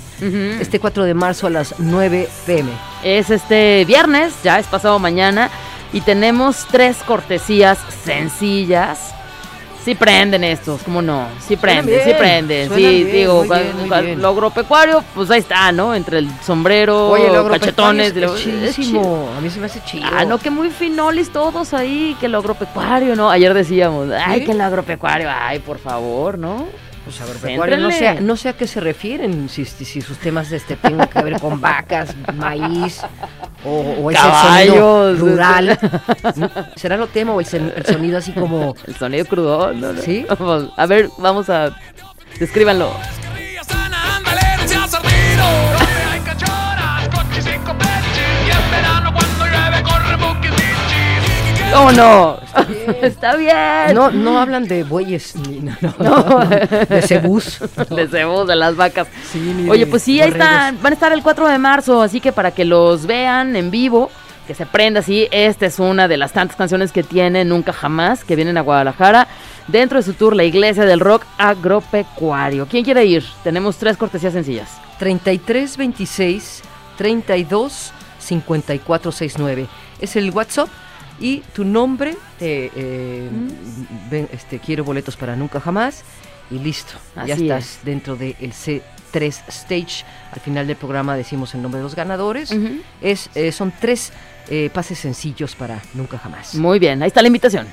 este 0.61 0.79
4 0.79 1.03
de 1.03 1.15
marzo 1.15 1.47
a 1.47 1.49
las 1.49 1.73
9 1.79 2.29
pm. 2.45 2.69
Es 3.03 3.31
este 3.31 3.85
viernes, 3.85 4.35
ya 4.43 4.59
es 4.59 4.67
pasado 4.67 4.99
mañana, 4.99 5.49
y 5.91 6.01
tenemos 6.01 6.67
tres 6.69 6.97
cortesías 6.97 7.79
sencillas. 8.05 9.15
Sí 9.83 9.95
prenden 9.95 10.43
estos, 10.45 10.81
¿cómo 10.83 11.01
no? 11.01 11.27
Sí 11.45 11.57
prenden, 11.57 11.87
bien, 11.87 12.01
sí 12.05 12.11
prenden. 12.17 12.69
Sí, 12.69 12.75
bien, 13.03 13.11
digo, 13.11 13.41
bien, 13.43 13.77
muy 13.77 13.89
cua- 13.89 14.01
bien. 14.01 14.21
lo 14.21 14.29
agropecuario, 14.29 15.03
pues 15.13 15.29
ahí 15.29 15.39
está, 15.39 15.71
¿no? 15.73 15.93
Entre 15.93 16.19
el 16.19 16.29
sombrero, 16.41 17.09
Oye, 17.09 17.27
el 17.27 17.49
cachetones. 17.49 18.15
es, 18.15 18.45
es 18.47 18.75
chido. 18.75 19.29
A 19.37 19.41
mí 19.41 19.49
se 19.49 19.59
me 19.59 19.65
hace 19.65 19.81
chido. 19.83 20.05
Ah, 20.09 20.23
no, 20.23 20.37
que 20.37 20.49
muy 20.49 20.69
finolis 20.69 21.31
todos 21.31 21.73
ahí, 21.73 22.15
que 22.21 22.29
lo 22.29 22.37
agropecuario, 22.37 23.15
¿no? 23.17 23.29
Ayer 23.29 23.53
decíamos, 23.53 24.07
ay, 24.25 24.39
¿Sí? 24.39 24.45
que 24.45 24.53
lo 24.53 24.63
agropecuario, 24.63 25.27
ay, 25.29 25.59
por 25.59 25.79
favor, 25.79 26.37
¿no? 26.37 26.65
Pues 27.03 27.19
agropecuario, 27.19 27.77
no 27.77 27.91
sé, 27.91 28.21
no 28.21 28.37
sé 28.37 28.49
a 28.49 28.53
qué 28.53 28.65
se 28.65 28.79
refieren, 28.79 29.49
si, 29.49 29.65
si, 29.65 29.83
si 29.83 30.01
sus 30.01 30.17
temas 30.19 30.49
este, 30.53 30.77
tengan 30.77 31.07
que 31.09 31.21
ver 31.21 31.39
con 31.39 31.59
vacas, 31.59 32.15
maíz, 32.33 33.01
o, 33.65 33.81
o 33.81 34.11
es 34.11 34.17
el 34.17 34.23
Caballos, 34.23 34.75
sonido 34.77 35.15
rural. 35.17 35.79
¿Será 36.75 36.95
lo 36.95 37.07
tema 37.07 37.33
o 37.33 37.41
el, 37.41 37.45
sonido 37.45 38.17
así 38.17 38.31
como... 38.31 38.75
El 38.87 38.95
sonido 38.95 39.25
crudo, 39.25 39.73
¿no? 39.73 39.91
no. 39.91 40.01
¿Sí? 40.01 40.25
Vamos, 40.29 40.69
a 40.77 40.85
ver, 40.85 41.09
vamos 41.17 41.49
a... 41.49 41.75
Descríbanlo. 42.39 42.93
¿Cómo 51.73 51.91
no? 51.91 52.37
Está 53.01 53.35
bien. 53.35 53.93
No, 53.93 54.11
no 54.11 54.39
hablan 54.39 54.67
de 54.67 54.83
bueyes, 54.83 55.35
ni 55.35 55.59
no, 55.59 55.75
no, 55.81 55.93
No. 55.99 56.39
de 56.45 57.01
cebús. 57.01 57.59
De 57.89 58.07
cebos, 58.07 58.47
de 58.47 58.55
las 58.55 58.75
vacas. 58.75 59.07
Sí, 59.31 59.39
ni 59.39 59.69
Oye, 59.69 59.85
pues 59.87 60.03
sí, 60.03 60.21
ahí 60.21 60.29
están. 60.29 60.81
Van 60.81 60.93
a 60.93 60.95
estar 60.95 61.11
el 61.13 61.21
4 61.23 61.47
de 61.47 61.57
marzo, 61.57 62.01
así 62.01 62.19
que 62.21 62.31
para 62.31 62.51
que 62.51 62.65
los 62.65 63.05
vean 63.05 63.55
en 63.55 63.71
vivo, 63.71 64.09
que 64.47 64.53
se 64.55 64.65
prenda 64.65 64.99
así, 65.01 65.27
esta 65.31 65.65
es 65.65 65.79
una 65.79 66.07
de 66.07 66.17
las 66.17 66.31
tantas 66.33 66.55
canciones 66.57 66.91
que 66.91 67.03
tiene 67.03 67.45
Nunca 67.45 67.73
Jamás, 67.73 68.23
que 68.23 68.35
vienen 68.35 68.57
a 68.57 68.61
Guadalajara, 68.61 69.27
dentro 69.67 69.97
de 69.97 70.03
su 70.03 70.13
tour 70.13 70.35
La 70.35 70.43
Iglesia 70.43 70.85
del 70.85 70.99
Rock 70.99 71.23
Agropecuario. 71.37 72.67
¿Quién 72.67 72.83
quiere 72.83 73.05
ir? 73.05 73.23
Tenemos 73.43 73.77
tres 73.77 73.97
cortesías 73.97 74.33
sencillas. 74.33 74.69
33 74.99 75.77
26 75.77 76.61
32 76.97 77.91
54 78.19 79.11
69. 79.11 79.67
Es 79.99 80.15
el 80.15 80.31
WhatsApp 80.31 80.69
y 81.23 81.39
tu 81.53 81.63
nombre, 81.63 82.17
eh, 82.41 82.69
eh, 82.75 83.29
ven, 84.11 84.27
este, 84.33 84.59
quiero 84.59 84.83
boletos 84.83 85.15
para 85.15 85.37
nunca 85.37 85.61
jamás 85.61 86.03
y 86.51 86.59
listo. 86.59 86.95
ya 87.25 87.35
estás 87.35 87.79
dentro 87.83 88.17
del 88.17 88.35
C3 88.35 89.47
Stage. 89.47 90.03
Al 90.33 90.41
final 90.41 90.67
del 90.67 90.75
programa 90.75 91.15
decimos 91.15 91.55
el 91.55 91.61
nombre 91.61 91.79
de 91.79 91.83
los 91.83 91.95
ganadores. 91.95 92.53
Es, 93.01 93.29
eh, 93.35 93.53
son 93.53 93.71
tres 93.79 94.11
eh, 94.49 94.69
pases 94.73 94.99
sencillos 94.99 95.55
para 95.55 95.81
nunca 95.93 96.17
jamás. 96.17 96.55
Muy 96.55 96.77
bien, 96.77 97.01
ahí 97.01 97.07
está 97.07 97.21
la 97.21 97.27
invitación. 97.27 97.67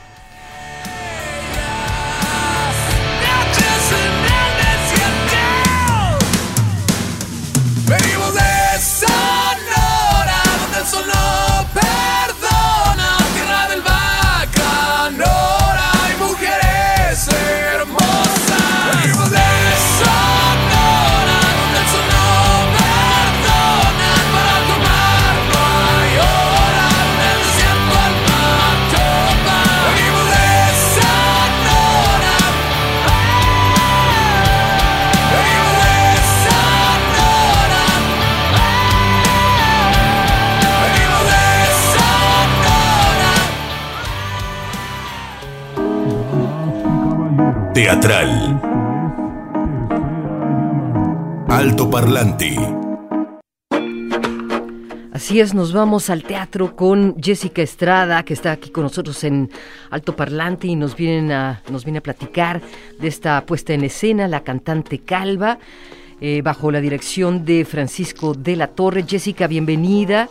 Teatral. 47.91 48.61
Alto 51.49 51.91
Parlante. 51.91 52.57
Así 55.13 55.41
es, 55.41 55.55
nos 55.55 55.73
vamos 55.73 56.09
al 56.09 56.23
teatro 56.23 56.77
con 56.77 57.21
Jessica 57.21 57.63
Estrada, 57.63 58.23
que 58.23 58.33
está 58.33 58.53
aquí 58.53 58.71
con 58.71 58.85
nosotros 58.85 59.25
en 59.25 59.51
Alto 59.91 60.15
Parlante 60.15 60.69
y 60.69 60.77
nos, 60.77 60.95
vienen 60.95 61.33
a, 61.33 61.63
nos 61.69 61.85
viene 61.85 61.99
a 61.99 62.03
platicar 62.03 62.61
de 63.01 63.09
esta 63.09 63.45
puesta 63.45 63.73
en 63.73 63.83
escena, 63.83 64.29
La 64.29 64.45
cantante 64.45 65.01
calva, 65.01 65.59
eh, 66.21 66.43
bajo 66.43 66.71
la 66.71 66.81
dirección 66.81 67.45
de 67.45 67.65
Francisco 67.65 68.35
de 68.35 68.57
la 68.57 68.69
Torre. 68.69 69.05
Jessica, 69.07 69.47
bienvenida. 69.47 70.29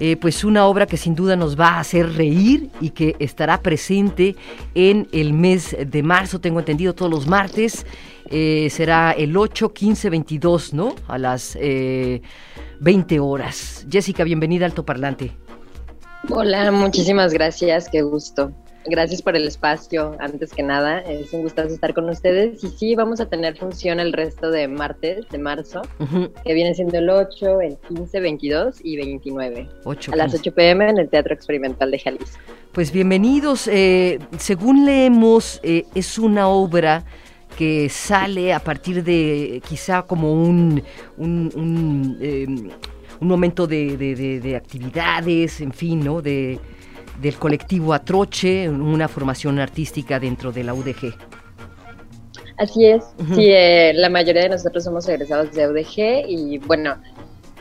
Eh, 0.00 0.16
pues 0.16 0.42
una 0.42 0.66
obra 0.66 0.86
que 0.86 0.96
sin 0.96 1.14
duda 1.14 1.36
nos 1.36 1.58
va 1.58 1.74
a 1.74 1.80
hacer 1.80 2.14
reír 2.14 2.70
y 2.80 2.90
que 2.90 3.14
estará 3.18 3.60
presente 3.60 4.34
en 4.74 5.06
el 5.12 5.32
mes 5.32 5.76
de 5.78 6.02
marzo, 6.02 6.40
tengo 6.40 6.58
entendido, 6.58 6.94
todos 6.94 7.10
los 7.10 7.26
martes. 7.26 7.86
Eh, 8.30 8.68
será 8.70 9.12
el 9.12 9.36
8, 9.36 9.72
15, 9.72 10.10
22, 10.10 10.72
¿no? 10.74 10.94
A 11.06 11.18
las 11.18 11.56
eh, 11.60 12.22
20 12.80 13.20
horas. 13.20 13.86
Jessica, 13.90 14.24
bienvenida 14.24 14.64
al 14.64 14.72
Altoparlante. 14.72 15.32
Hola, 16.30 16.70
muchísimas 16.72 17.32
gracias, 17.32 17.88
qué 17.90 18.02
gusto. 18.02 18.52
Gracias 18.86 19.22
por 19.22 19.36
el 19.36 19.46
espacio, 19.46 20.16
antes 20.18 20.52
que 20.52 20.62
nada, 20.62 20.98
es 21.00 21.32
un 21.32 21.42
gustazo 21.42 21.72
estar 21.72 21.94
con 21.94 22.08
ustedes. 22.08 22.62
Y 22.64 22.68
sí, 22.68 22.94
vamos 22.96 23.20
a 23.20 23.26
tener 23.26 23.56
función 23.56 24.00
el 24.00 24.12
resto 24.12 24.50
de 24.50 24.66
martes, 24.66 25.24
de 25.30 25.38
marzo, 25.38 25.82
que 26.44 26.52
viene 26.52 26.74
siendo 26.74 26.98
el 26.98 27.08
8, 27.08 27.60
el 27.60 27.76
15, 27.88 28.20
22 28.20 28.80
y 28.82 28.96
29, 28.96 29.68
ocho, 29.84 30.12
a 30.12 30.16
las 30.16 30.32
15. 30.32 30.48
8 30.50 30.54
pm 30.56 30.90
en 30.90 30.98
el 30.98 31.08
Teatro 31.08 31.32
Experimental 31.32 31.92
de 31.92 31.98
Jalisco. 32.00 32.38
Pues 32.72 32.90
bienvenidos. 32.90 33.68
eh, 33.68 34.18
según 34.38 34.84
leemos, 34.84 35.60
eh, 35.62 35.84
es 35.94 36.18
una 36.18 36.48
obra 36.48 37.04
que 37.56 37.88
sale 37.88 38.52
a 38.52 38.58
partir 38.60 39.04
de 39.04 39.62
quizá 39.68 40.02
como 40.02 40.32
un, 40.32 40.82
un, 41.18 41.52
un, 41.54 42.18
eh, 42.20 42.46
un 43.20 43.28
momento 43.28 43.66
de, 43.68 43.96
de- 43.96 44.16
de- 44.16 44.40
de 44.40 44.56
actividades, 44.56 45.60
en 45.60 45.72
fin, 45.72 46.00
¿no? 46.02 46.20
De, 46.22 46.58
del 47.20 47.36
colectivo 47.36 47.92
Atroche, 47.94 48.68
una 48.68 49.08
formación 49.08 49.58
artística 49.58 50.18
dentro 50.18 50.52
de 50.52 50.64
la 50.64 50.74
UDG. 50.74 51.14
Así 52.58 52.86
es, 52.86 53.02
sí, 53.34 53.46
eh, 53.50 53.92
la 53.94 54.08
mayoría 54.08 54.42
de 54.42 54.50
nosotros 54.50 54.84
somos 54.84 55.08
egresados 55.08 55.52
de 55.52 55.68
UDG 55.68 56.28
y 56.28 56.58
bueno, 56.58 56.96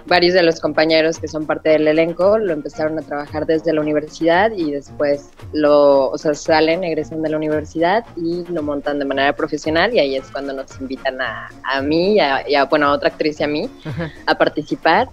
varios 0.06 0.34
de 0.34 0.44
los 0.44 0.60
compañeros 0.60 1.20
que 1.20 1.28
son 1.28 1.46
parte 1.46 1.70
del 1.70 1.88
elenco 1.88 2.38
lo 2.38 2.54
empezaron 2.54 3.00
a 3.00 3.02
trabajar 3.02 3.46
desde 3.46 3.74
la 3.74 3.82
universidad 3.82 4.52
y 4.52 4.72
después 4.72 5.30
lo, 5.54 6.10
o 6.10 6.18
sea, 6.18 6.34
salen, 6.34 6.84
egresan 6.84 7.22
de 7.22 7.30
la 7.30 7.38
universidad 7.38 8.06
y 8.18 8.44
lo 8.52 8.62
montan 8.64 9.00
de 9.00 9.06
manera 9.06 9.34
profesional 9.34 9.94
y 9.94 10.00
ahí 10.00 10.16
es 10.16 10.30
cuando 10.32 10.54
nos 10.54 10.80
invitan 10.80 11.22
a, 11.22 11.50
a 11.64 11.82
mí 11.82 12.16
y 12.16 12.20
a, 12.20 12.48
y 12.48 12.56
a, 12.56 12.66
bueno, 12.66 12.88
a 12.88 12.92
otra 12.92 13.10
actriz 13.10 13.40
y 13.40 13.44
a 13.44 13.48
mí 13.48 13.70
Ajá. 13.86 14.12
a 14.26 14.38
participar. 14.38 15.10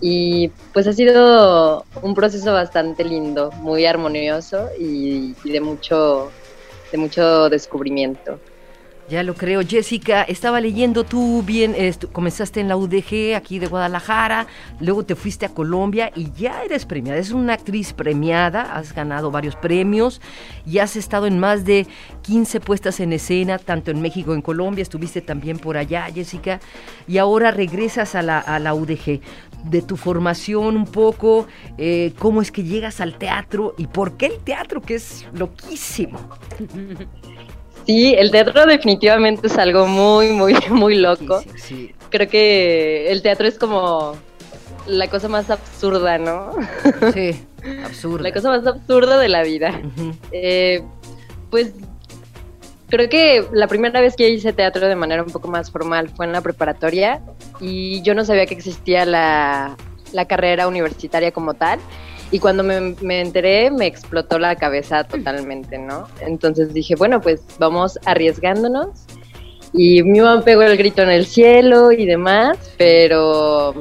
Y 0.00 0.48
pues 0.72 0.86
ha 0.86 0.92
sido 0.92 1.84
un 2.02 2.14
proceso 2.14 2.52
bastante 2.52 3.04
lindo, 3.04 3.52
muy 3.60 3.86
armonioso 3.86 4.68
y, 4.78 5.34
de 5.44 5.60
mucho 5.60 6.30
de 6.90 6.98
mucho 6.98 7.48
descubrimiento. 7.48 8.38
Ya 9.08 9.22
lo 9.22 9.34
creo. 9.34 9.60
Jessica, 9.60 10.22
estaba 10.22 10.60
leyendo 10.60 11.04
tú 11.04 11.42
bien, 11.42 11.74
comenzaste 12.12 12.60
en 12.60 12.68
la 12.68 12.76
UDG 12.76 13.34
aquí 13.36 13.58
de 13.58 13.66
Guadalajara, 13.66 14.46
luego 14.80 15.04
te 15.04 15.16
fuiste 15.16 15.44
a 15.44 15.50
Colombia 15.50 16.10
y 16.14 16.32
ya 16.32 16.62
eres 16.62 16.86
premiada. 16.86 17.18
Es 17.18 17.30
una 17.30 17.54
actriz 17.54 17.92
premiada, 17.92 18.74
has 18.74 18.94
ganado 18.94 19.30
varios 19.30 19.56
premios 19.56 20.20
y 20.64 20.78
has 20.78 20.96
estado 20.96 21.26
en 21.26 21.38
más 21.38 21.64
de 21.64 21.86
15 22.22 22.60
puestas 22.60 23.00
en 23.00 23.12
escena, 23.12 23.58
tanto 23.58 23.90
en 23.90 24.00
México 24.00 24.26
como 24.26 24.36
en 24.36 24.42
Colombia. 24.42 24.82
Estuviste 24.82 25.20
también 25.20 25.58
por 25.58 25.76
allá, 25.76 26.06
Jessica, 26.14 26.60
y 27.06 27.18
ahora 27.18 27.50
regresas 27.50 28.14
a 28.14 28.22
la, 28.22 28.38
a 28.38 28.58
la 28.60 28.72
UDG. 28.72 29.20
De 29.64 29.80
tu 29.82 29.96
formación 29.96 30.76
un 30.76 30.86
poco, 30.86 31.46
eh, 31.78 32.12
cómo 32.18 32.42
es 32.42 32.50
que 32.50 32.64
llegas 32.64 33.00
al 33.00 33.14
teatro 33.14 33.74
y 33.78 33.86
por 33.86 34.16
qué 34.16 34.26
el 34.26 34.38
teatro, 34.38 34.80
que 34.80 34.96
es 34.96 35.26
loquísimo. 35.32 36.18
Sí, 37.86 38.14
el 38.16 38.30
teatro 38.30 38.64
definitivamente 38.66 39.48
es 39.48 39.58
algo 39.58 39.86
muy, 39.86 40.28
muy, 40.28 40.54
muy 40.70 40.96
loco. 40.96 41.42
Creo 42.10 42.28
que 42.28 43.10
el 43.10 43.22
teatro 43.22 43.48
es 43.48 43.58
como 43.58 44.16
la 44.86 45.08
cosa 45.08 45.28
más 45.28 45.50
absurda, 45.50 46.18
¿no? 46.18 46.52
Sí, 47.12 47.44
absurda. 47.84 48.22
la 48.28 48.32
cosa 48.32 48.50
más 48.50 48.66
absurda 48.66 49.18
de 49.18 49.28
la 49.28 49.42
vida. 49.42 49.80
Eh, 50.30 50.82
pues 51.50 51.72
creo 52.92 53.08
que 53.08 53.46
la 53.52 53.68
primera 53.68 54.02
vez 54.02 54.16
que 54.16 54.28
hice 54.28 54.52
teatro 54.52 54.86
de 54.86 54.94
manera 54.94 55.22
un 55.22 55.30
poco 55.30 55.48
más 55.48 55.70
formal 55.70 56.10
fue 56.10 56.26
en 56.26 56.32
la 56.32 56.42
preparatoria 56.42 57.22
y 57.58 58.02
yo 58.02 58.14
no 58.14 58.22
sabía 58.22 58.44
que 58.44 58.52
existía 58.52 59.06
la, 59.06 59.78
la 60.12 60.26
carrera 60.26 60.68
universitaria 60.68 61.32
como 61.32 61.54
tal. 61.54 61.80
Y 62.30 62.38
cuando 62.38 62.62
me, 62.62 63.20
enteré, 63.20 63.70
me 63.70 63.86
explotó 63.86 64.38
la 64.38 64.56
cabeza 64.56 65.04
totalmente, 65.04 65.78
¿no? 65.78 66.06
Entonces 66.20 66.74
dije, 66.74 66.94
bueno, 66.94 67.22
pues 67.22 67.40
vamos 67.58 67.98
arriesgándonos. 68.04 69.06
Y 69.72 70.02
mi 70.02 70.20
mamá 70.20 70.42
pegó 70.42 70.60
el 70.60 70.76
grito 70.76 71.00
en 71.00 71.10
el 71.10 71.24
cielo 71.24 71.92
y 71.92 72.04
demás, 72.04 72.58
pero 72.76 73.72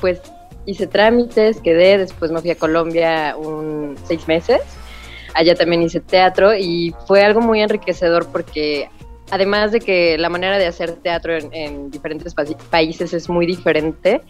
pues 0.00 0.22
hice 0.64 0.86
trámites, 0.86 1.60
quedé, 1.60 1.98
después 1.98 2.30
me 2.30 2.40
fui 2.40 2.52
a 2.52 2.56
Colombia 2.56 3.36
un 3.36 3.96
seis 4.06 4.26
meses. 4.26 4.62
Allá 5.34 5.54
también 5.54 5.82
hice 5.82 6.00
teatro 6.00 6.54
y 6.54 6.94
fue 7.06 7.22
algo 7.22 7.40
muy 7.40 7.60
enriquecedor 7.60 8.26
porque 8.30 8.88
además 9.30 9.72
de 9.72 9.80
que 9.80 10.16
la 10.18 10.28
manera 10.28 10.58
de 10.58 10.66
hacer 10.66 10.92
teatro 10.92 11.32
en, 11.36 11.90
diferentes 11.90 12.34
países 12.70 13.12
es 13.12 13.28
muy 13.28 13.46
diferente, 13.46 14.20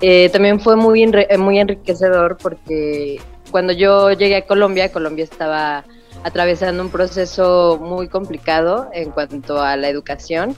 eh, 0.00 0.28
también 0.30 0.60
fue 0.60 0.76
muy, 0.76 1.06
muy 1.38 1.58
enriquecedor 1.58 2.36
porque 2.36 3.20
cuando 3.50 3.72
yo 3.72 4.10
llegué 4.12 4.36
a 4.36 4.46
Colombia, 4.46 4.92
Colombia 4.92 5.24
estaba 5.24 5.84
atravesando 6.22 6.82
un 6.82 6.90
proceso 6.90 7.78
muy 7.80 8.08
complicado 8.08 8.88
en 8.92 9.10
cuanto 9.10 9.60
a 9.60 9.76
la 9.76 9.88
educación. 9.88 10.56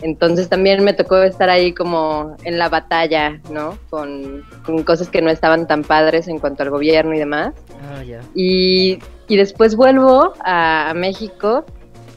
Entonces 0.00 0.48
también 0.48 0.82
me 0.84 0.92
tocó 0.92 1.22
estar 1.22 1.48
ahí 1.48 1.72
como 1.72 2.36
en 2.44 2.58
la 2.58 2.68
batalla, 2.68 3.40
¿no? 3.50 3.78
Con, 3.90 4.44
cosas 4.84 5.08
que 5.08 5.22
no 5.22 5.30
estaban 5.30 5.66
tan 5.66 5.82
padres 5.82 6.28
en 6.28 6.38
cuanto 6.38 6.62
al 6.62 6.70
gobierno 6.70 7.14
y 7.14 7.18
demás. 7.18 7.54
Ah, 7.82 8.02
y, 8.34 8.98
y, 9.28 9.36
después 9.36 9.76
vuelvo 9.76 10.34
a, 10.44 10.92
México 10.94 11.64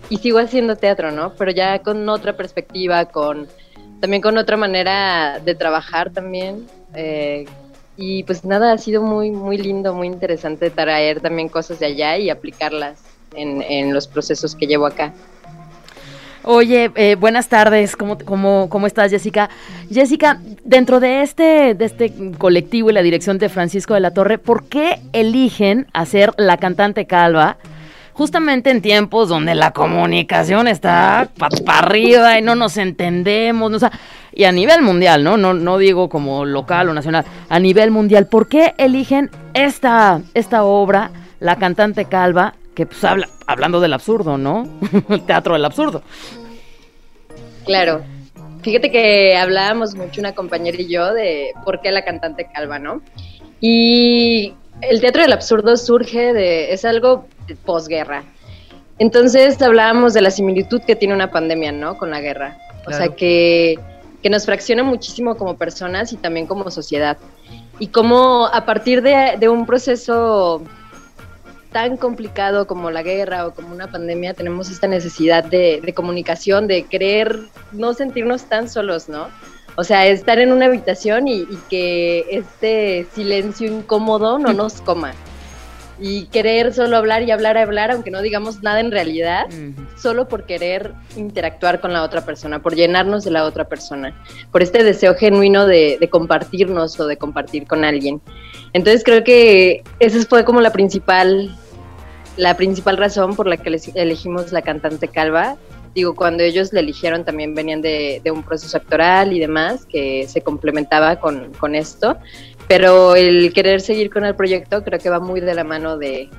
y 0.10 0.18
sigo 0.18 0.40
haciendo 0.40 0.76
teatro, 0.76 1.12
¿no? 1.12 1.34
Pero 1.36 1.52
ya 1.52 1.80
con 1.80 2.08
otra 2.10 2.36
perspectiva, 2.38 3.06
con 3.06 3.48
también 4.00 4.22
con 4.22 4.38
otra 4.38 4.58
manera 4.58 5.40
de 5.40 5.56
trabajar 5.56 6.12
también. 6.12 6.68
Eh, 6.94 7.46
y 7.98 8.24
pues 8.24 8.46
nada, 8.46 8.74
ha 8.74 8.78
sido 8.78 9.02
muy, 9.02 9.32
muy 9.32 9.58
lindo, 9.58 9.94
muy 9.94 10.08
interesante 10.08 10.70
traer 10.70 11.20
también 11.20 11.50
cosas 11.50 11.80
de 11.80 11.88
allá 11.88 12.18
y 12.18 12.30
aplicarlas 12.30 13.02
en, 13.34 13.64
en 13.64 13.94
los 13.94 14.08
procesos 14.08 14.56
que 14.56 14.68
llevo 14.68 14.86
acá. 14.86 15.14
Oye, 16.50 16.92
eh, 16.96 17.16
buenas 17.20 17.50
tardes, 17.50 17.98
¿Cómo, 17.98 18.18
cómo, 18.20 18.70
cómo 18.70 18.88
estás 18.88 19.12
Jessica? 19.12 19.50
Jessica, 19.92 20.40
dentro 20.64 21.02
de 21.02 21.22
este, 21.22 21.74
de 21.74 21.84
este 21.84 22.14
colectivo 22.38 22.90
y 22.90 22.94
la 22.94 23.02
dirección 23.02 23.38
de 23.38 23.50
Francisco 23.50 23.96
de 23.96 24.00
la 24.00 24.12
Torre, 24.12 24.38
¿por 24.38 24.64
qué 24.64 25.02
eligen 25.12 25.88
hacer 25.92 26.32
la 26.38 26.56
cantante 26.56 27.06
calva? 27.06 27.58
justamente 28.14 28.72
en 28.72 28.82
tiempos 28.82 29.28
donde 29.30 29.54
la 29.56 29.74
comunicación 29.74 30.68
está 30.70 31.30
para 31.38 31.80
arriba 31.80 32.40
y 32.40 32.42
no 32.42 32.56
nos 32.56 32.78
entendemos, 32.78 33.74
o 33.74 33.80
sea, 33.80 33.92
y 34.34 34.46
a 34.46 34.52
nivel 34.54 34.82
mundial, 34.82 35.24
¿no? 35.26 35.36
¿no? 35.36 35.54
No 35.54 35.78
digo 35.78 36.08
como 36.08 36.46
local 36.46 36.90
o 36.90 36.94
nacional, 36.94 37.26
a 37.50 37.60
nivel 37.60 37.92
mundial, 37.92 38.26
¿por 38.26 38.48
qué 38.48 38.74
eligen 38.78 39.30
esta, 39.54 40.22
esta 40.34 40.64
obra, 40.64 41.12
La 41.40 41.58
cantante 41.58 42.06
calva, 42.06 42.56
que 42.74 42.86
pues 42.86 43.04
habla, 43.04 43.28
hablando 43.48 43.80
del 43.80 43.94
absurdo, 43.94 44.38
¿no? 44.38 44.68
El 45.10 45.24
teatro 45.24 45.54
del 45.54 45.66
absurdo. 45.66 46.04
Claro. 47.68 48.02
Fíjate 48.64 48.90
que 48.90 49.38
hablábamos 49.38 49.94
mucho 49.94 50.20
una 50.20 50.34
compañera 50.34 50.82
y 50.82 50.88
yo 50.88 51.14
de 51.14 51.52
por 51.64 51.80
qué 51.82 51.92
la 51.92 52.04
cantante 52.04 52.50
calva, 52.52 52.80
¿no? 52.80 53.02
Y 53.62 54.54
el 54.82 55.00
teatro 55.00 55.22
del 55.22 55.34
absurdo 55.34 55.78
surge 55.78 56.34
de, 56.34 56.74
es 56.74 56.86
algo 56.86 57.28
posguerra. 57.66 58.24
Entonces 59.00 59.62
hablábamos 59.62 60.14
de 60.14 60.22
la 60.22 60.32
similitud 60.32 60.82
que 60.82 60.96
tiene 60.96 61.14
una 61.14 61.30
pandemia, 61.30 61.72
¿no? 61.72 61.98
Con 61.98 62.10
la 62.10 62.20
guerra. 62.20 62.58
O 62.88 62.92
sea, 62.92 63.10
que, 63.10 63.78
que, 64.24 64.30
nos 64.30 64.46
fracciona 64.46 64.82
muchísimo 64.82 65.36
como 65.36 65.58
personas 65.58 66.14
y 66.14 66.18
también 66.18 66.48
como 66.48 66.72
sociedad. 66.72 67.18
Y 67.80 67.88
cómo 67.88 68.48
a 68.48 68.66
partir 68.66 69.02
de, 69.02 69.36
de 69.38 69.50
un 69.50 69.66
proceso 69.66 70.64
tan 71.72 71.98
complicado 71.98 72.68
como 72.68 72.92
la 72.92 73.04
guerra 73.04 73.48
o 73.48 73.54
como 73.54 73.74
una 73.74 73.92
pandemia, 73.92 74.34
tenemos 74.34 74.70
esta 74.70 74.88
necesidad 74.88 75.44
de, 75.44 75.82
de, 75.84 75.94
comunicación, 75.94 76.68
de 76.68 76.84
querer 76.84 77.40
no 77.72 77.94
sentirnos 77.94 78.46
tan 78.46 78.70
solos, 78.70 79.10
¿no? 79.10 79.28
O 79.76 79.84
sea, 79.84 80.08
estar 80.08 80.40
en 80.40 80.52
una 80.52 80.66
habitación 80.66 81.28
y, 81.28 81.42
y 81.42 81.60
que 81.70 82.26
este 82.32 83.06
silencio 83.14 83.68
incómodo 83.68 84.40
no 84.40 84.54
nos 84.54 84.82
coma 84.82 85.14
y 86.00 86.26
querer 86.26 86.74
solo 86.74 86.98
hablar 86.98 87.24
y 87.24 87.32
hablar 87.32 87.58
y 87.58 87.60
hablar, 87.60 87.92
aunque 87.92 88.12
no 88.12 88.22
digamos 88.22 88.62
nada 88.62 88.80
en 88.80 88.92
realidad, 88.92 89.48
solo 89.96 90.28
por 90.28 90.46
querer 90.46 90.94
interactuar 91.16 91.82
con 91.82 91.92
la 91.94 92.04
otra 92.04 92.22
persona, 92.22 92.60
por 92.60 92.76
llenarnos 92.76 93.24
de 93.24 93.32
la 93.32 93.46
otra 93.46 93.68
persona, 93.68 94.14
por 94.52 94.62
este 94.62 94.84
deseo 94.84 95.16
genuino 95.16 95.66
de, 95.66 96.08
compartirnos 96.12 97.00
o 97.00 97.08
de 97.08 97.18
compartir 97.18 97.68
con 97.68 97.84
alguien. 97.84 98.22
Entonces 98.74 99.04
creo 99.04 99.24
que 99.24 99.84
esa 100.00 100.24
fue 100.28 100.44
como 100.46 100.62
la 100.62 100.72
principal, 100.72 101.56
la 102.36 102.56
principal 102.56 102.98
razón 102.98 103.36
por 103.36 103.48
la 103.48 103.58
que 103.58 103.80
elegimos 103.96 104.52
la 104.52 104.62
cantante 104.62 105.08
Calva. 105.08 105.58
Digo, 105.96 106.16
cuando 106.16 106.44
ellos 106.44 106.74
la 106.74 106.82
eligieron 106.82 107.26
también 107.26 107.56
venían 107.56 107.82
de, 107.82 108.22
un 108.32 108.44
proceso 108.44 108.78
actoral 108.78 109.34
y 109.34 109.40
demás 109.40 109.86
que 109.86 110.28
se 110.28 110.42
complementaba 110.42 111.20
con, 111.20 111.52
con 111.54 111.74
esto 111.74 112.18
pero 112.68 113.16
el 113.16 113.54
querer 113.54 113.82
seguir 113.82 114.12
con 114.12 114.26
el 114.26 114.36
proyecto 114.36 114.84
creo 114.84 115.00
que 115.00 115.10
va 115.10 115.20
muy 115.20 115.40
de 115.40 115.56
la 115.56 115.64
mano 115.64 115.98
de, 115.98 116.30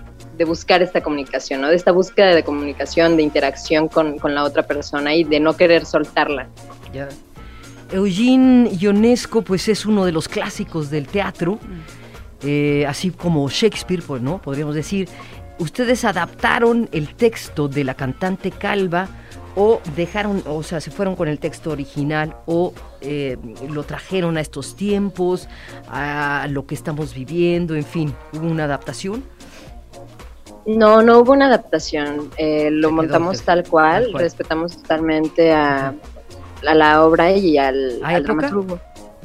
buscar 0.47 0.83
esta 0.83 1.03
comunicación, 1.03 1.63
¿no? 1.63 1.69
De 1.69 1.75
esta 1.75 1.91
búsqueda 1.91 2.33
de 2.33 2.45
comunicación, 2.45 3.17
de 3.17 3.25
interacción 3.25 3.89
con, 3.89 4.17
la 4.23 4.45
otra 4.45 4.65
persona 4.65 5.13
y 5.15 5.25
de 5.25 5.41
no 5.41 5.57
querer 5.57 5.85
soltarla. 5.85 6.49
Ya. 6.93 7.09
Eugene 7.91 8.71
Ionesco, 8.79 9.43
pues 9.43 9.67
es 9.69 9.85
uno 9.85 10.05
de 10.05 10.13
los 10.13 10.29
clásicos 10.29 10.91
del 10.91 11.09
teatro, 11.09 11.59
eh, 12.43 12.85
así 12.87 13.11
como 13.11 13.49
Shakespeare, 13.49 14.03
pues, 14.07 14.23
¿no? 14.23 14.41
Podríamos 14.41 14.75
decir. 14.75 15.09
Ustedes 15.59 16.05
adaptaron 16.05 16.89
el 16.93 17.17
texto 17.17 17.67
de 17.67 17.83
la 17.83 17.95
cantante 17.95 18.53
Calva 18.53 19.09
o 19.57 19.81
dejaron, 19.97 20.41
o 20.47 20.63
sea, 20.63 20.81
se 20.81 20.93
fueron 20.93 21.17
con 21.17 21.27
el 21.27 21.41
texto 21.41 21.71
original 21.71 22.37
o 22.47 22.73
eh, 23.01 23.37
lo 23.69 23.83
trajeron 23.83 24.37
a 24.37 24.41
estos 24.41 24.77
tiempos, 24.77 25.49
a 25.89 26.47
lo 26.49 26.65
que 26.65 26.77
estamos 26.77 27.13
viviendo, 27.13 27.75
en 27.75 27.85
fin, 27.85 28.15
¿hubo 28.33 28.47
una 28.47 28.65
adaptación? 28.65 29.25
No, 30.65 31.03
no 31.03 31.19
hubo 31.19 31.33
una 31.33 31.47
adaptación, 31.47 32.31
eh, 32.37 32.71
lo 32.71 32.93
montamos 32.93 33.43
tal 33.43 33.65
cual, 33.65 34.13
respetamos 34.13 34.77
totalmente 34.77 35.53
a, 35.53 35.93
la 36.63 37.05
obra 37.05 37.33
y 37.33 37.59
al, 37.59 37.99
al 38.05 38.23
dramaturgo. 38.23 38.79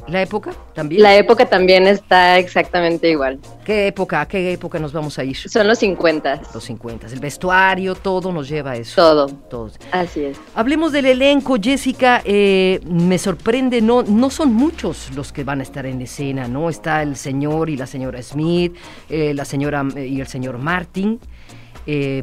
¿La 0.06 0.20
época 0.20 0.52
también? 0.74 1.02
La 1.02 1.16
época 1.16 1.46
también 1.46 1.86
está 1.86 2.38
exactamente 2.38 3.08
igual. 3.08 3.38
¿Qué 3.64 3.86
época? 3.86 4.20
¿A 4.20 4.28
qué 4.28 4.52
época 4.52 4.78
nos 4.78 4.92
vamos 4.92 5.18
a 5.18 5.24
ir? 5.24 5.36
Son 5.36 5.66
los 5.66 5.78
50. 5.78 6.42
Los 6.52 6.64
50. 6.64 7.06
El 7.06 7.20
vestuario, 7.20 7.94
todo 7.94 8.30
nos 8.30 8.48
lleva 8.48 8.72
a 8.72 8.76
eso. 8.76 8.96
Todo. 8.96 9.26
Todo. 9.48 9.70
Así 9.92 10.24
es. 10.24 10.38
Hablemos 10.54 10.92
del 10.92 11.06
elenco, 11.06 11.56
Jessica. 11.60 12.20
Eh, 12.24 12.80
me 12.86 13.18
sorprende, 13.18 13.80
no, 13.80 14.02
no 14.02 14.28
son 14.28 14.52
muchos 14.52 15.10
los 15.14 15.32
que 15.32 15.42
van 15.42 15.60
a 15.60 15.62
estar 15.62 15.86
en 15.86 16.02
escena, 16.02 16.48
¿no? 16.48 16.68
Está 16.68 17.02
el 17.02 17.16
señor 17.16 17.70
y 17.70 17.76
la 17.76 17.86
señora 17.86 18.22
Smith, 18.22 18.76
eh, 19.08 19.32
la 19.32 19.46
señora 19.46 19.84
eh, 19.96 20.06
y 20.06 20.20
el 20.20 20.26
señor 20.26 20.58
Martin, 20.58 21.18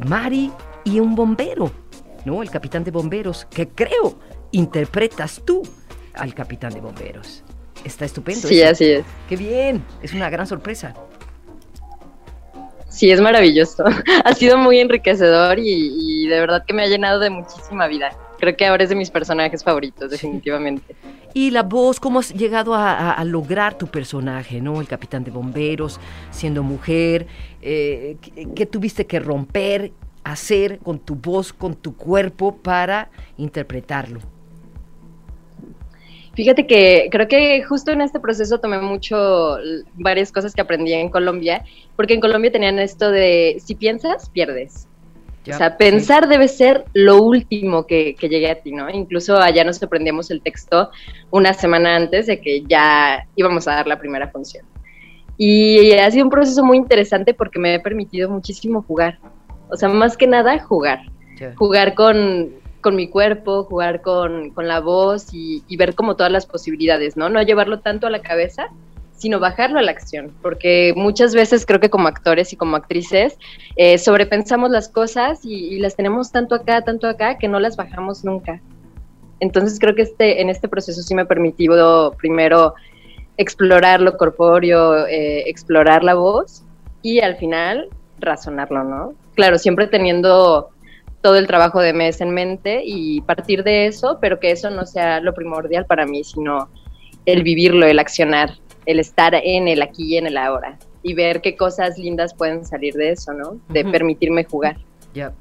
Mari 0.06 0.52
y 0.84 1.00
un 1.00 1.14
bombero, 1.14 1.70
¿no? 2.24 2.42
El 2.42 2.50
capitán 2.50 2.84
de 2.84 2.90
bomberos, 2.90 3.46
que 3.46 3.68
creo 3.68 4.18
interpretas 4.52 5.42
tú 5.44 5.62
al 6.14 6.34
capitán 6.34 6.74
de 6.74 6.80
bomberos. 6.80 7.42
Está 7.84 8.04
estupendo. 8.04 8.46
Sí, 8.48 8.60
eso. 8.60 8.72
así 8.72 8.84
es. 8.86 9.04
Qué 9.28 9.36
bien, 9.36 9.82
es 10.02 10.12
una 10.14 10.30
gran 10.30 10.46
sorpresa. 10.46 10.94
Sí, 12.88 13.10
es 13.10 13.20
maravilloso. 13.20 13.84
ha 14.24 14.34
sido 14.34 14.58
muy 14.58 14.78
enriquecedor 14.78 15.58
y, 15.58 15.64
y 15.98 16.26
de 16.28 16.38
verdad 16.40 16.64
que 16.66 16.74
me 16.74 16.82
ha 16.82 16.86
llenado 16.86 17.18
de 17.20 17.30
muchísima 17.30 17.86
vida. 17.86 18.10
Creo 18.38 18.56
que 18.56 18.66
ahora 18.66 18.82
es 18.84 18.90
de 18.90 18.96
mis 18.96 19.10
personajes 19.10 19.62
favoritos, 19.64 20.10
definitivamente. 20.10 20.94
Y 21.32 21.50
la 21.50 21.62
voz, 21.62 21.98
¿cómo 22.00 22.18
has 22.18 22.34
llegado 22.34 22.74
a, 22.74 22.92
a- 22.92 23.12
a 23.12 23.24
lograr 23.24 23.78
tu 23.78 23.86
personaje, 23.86 24.60
no? 24.60 24.80
El 24.80 24.88
capitán 24.88 25.24
de 25.24 25.30
bomberos, 25.30 25.98
siendo 26.30 26.62
mujer, 26.62 27.26
eh, 27.62 28.16
¿qué, 28.20 28.48
qué 28.54 28.66
tuviste 28.66 29.06
que 29.06 29.18
romper, 29.20 29.92
hacer 30.24 30.78
con 30.80 30.98
tu 30.98 31.14
voz, 31.14 31.52
con 31.52 31.74
tu 31.74 31.96
cuerpo 31.96 32.56
para 32.56 33.10
interpretarlo? 33.38 34.20
Fíjate 36.34 36.66
que 36.66 37.08
creo 37.10 37.28
que 37.28 37.62
justo 37.62 37.92
en 37.92 38.00
este 38.00 38.18
proceso 38.18 38.58
tomé 38.58 38.78
mucho 38.78 39.56
varias 39.94 40.32
cosas 40.32 40.54
que 40.54 40.62
aprendí 40.62 40.92
en 40.94 41.10
Colombia, 41.10 41.64
porque 41.94 42.14
en 42.14 42.20
Colombia 42.20 42.50
tenían 42.50 42.78
esto 42.78 43.10
de 43.10 43.58
si 43.62 43.74
piensas, 43.74 44.30
pierdes. 44.30 44.88
O 45.50 45.52
sea, 45.52 45.76
pensar 45.76 46.28
debe 46.28 46.46
ser 46.46 46.84
lo 46.92 47.20
último 47.20 47.84
que, 47.86 48.14
que 48.14 48.28
llegue 48.28 48.48
a 48.48 48.62
ti, 48.62 48.70
¿no? 48.70 48.88
Incluso 48.88 49.36
allá 49.38 49.64
nos 49.64 49.82
aprendíamos 49.82 50.30
el 50.30 50.40
texto 50.40 50.90
una 51.32 51.52
semana 51.52 51.96
antes 51.96 52.26
de 52.28 52.40
que 52.40 52.62
ya 52.62 53.26
íbamos 53.34 53.66
a 53.66 53.74
dar 53.74 53.88
la 53.88 53.98
primera 53.98 54.28
función. 54.28 54.64
Y 55.36 55.92
ha 55.94 56.08
sido 56.12 56.24
un 56.24 56.30
proceso 56.30 56.64
muy 56.64 56.76
interesante 56.76 57.34
porque 57.34 57.58
me 57.58 57.74
ha 57.74 57.82
permitido 57.82 58.30
muchísimo 58.30 58.82
jugar. 58.82 59.18
O 59.68 59.76
sea, 59.76 59.88
más 59.88 60.16
que 60.16 60.28
nada 60.28 60.58
jugar. 60.60 61.00
Jugar 61.56 61.94
con, 61.94 62.52
con 62.82 62.94
mi 62.96 63.08
cuerpo, 63.08 63.64
jugar 63.64 64.02
con, 64.02 64.50
con 64.50 64.68
la 64.68 64.80
voz 64.80 65.32
y, 65.32 65.64
y 65.68 65.76
ver 65.78 65.94
como 65.94 66.16
todas 66.16 66.30
las 66.30 66.44
posibilidades, 66.44 67.16
¿no? 67.16 67.30
No 67.30 67.40
llevarlo 67.40 67.80
tanto 67.80 68.06
a 68.06 68.10
la 68.10 68.20
cabeza, 68.20 68.68
sino 69.16 69.38
bajarlo 69.38 69.78
a 69.78 69.82
la 69.82 69.92
acción, 69.92 70.32
porque 70.42 70.92
muchas 70.96 71.34
veces 71.34 71.64
creo 71.64 71.78
que 71.78 71.88
como 71.88 72.08
actores 72.08 72.52
y 72.52 72.56
como 72.56 72.76
actrices 72.76 73.38
eh, 73.76 73.96
sobrepensamos 73.96 74.70
las 74.70 74.88
cosas 74.88 75.44
y, 75.44 75.54
y 75.54 75.78
las 75.78 75.94
tenemos 75.94 76.32
tanto 76.32 76.56
acá, 76.56 76.82
tanto 76.82 77.06
acá, 77.06 77.38
que 77.38 77.48
no 77.48 77.60
las 77.60 77.76
bajamos 77.76 78.24
nunca. 78.24 78.60
Entonces 79.38 79.78
creo 79.78 79.94
que 79.94 80.02
este, 80.02 80.40
en 80.40 80.50
este 80.50 80.68
proceso 80.68 81.02
sí 81.02 81.14
me 81.14 81.22
ha 81.22 81.26
permitido 81.26 82.12
primero 82.12 82.74
explorar 83.36 84.00
lo 84.00 84.16
corpóreo, 84.16 85.06
eh, 85.06 85.48
explorar 85.48 86.04
la 86.04 86.14
voz 86.14 86.64
y 87.00 87.20
al 87.20 87.36
final 87.36 87.88
razonarlo, 88.18 88.84
¿no? 88.84 89.14
Claro, 89.34 89.58
siempre 89.58 89.86
teniendo 89.86 90.70
todo 91.22 91.36
el 91.36 91.46
trabajo 91.46 91.80
de 91.80 91.92
mes 91.92 92.20
en 92.20 92.32
mente 92.32 92.82
y 92.84 93.20
partir 93.22 93.62
de 93.64 93.86
eso, 93.86 94.18
pero 94.20 94.40
que 94.40 94.50
eso 94.50 94.70
no 94.70 94.84
sea 94.84 95.20
lo 95.20 95.32
primordial 95.32 95.86
para 95.86 96.04
mí, 96.04 96.24
sino 96.24 96.68
el 97.24 97.42
vivirlo, 97.44 97.86
el 97.86 98.00
accionar, 98.00 98.58
el 98.86 98.98
estar 98.98 99.34
en 99.34 99.68
el 99.68 99.80
aquí 99.80 100.14
y 100.14 100.16
en 100.18 100.26
el 100.26 100.36
ahora 100.36 100.78
y 101.02 101.14
ver 101.14 101.40
qué 101.40 101.56
cosas 101.56 101.96
lindas 101.96 102.34
pueden 102.34 102.64
salir 102.64 102.94
de 102.94 103.10
eso, 103.10 103.32
¿no? 103.32 103.58
De 103.68 103.84
permitirme 103.84 104.44
jugar. 104.44 104.76
Ya. 105.14 105.32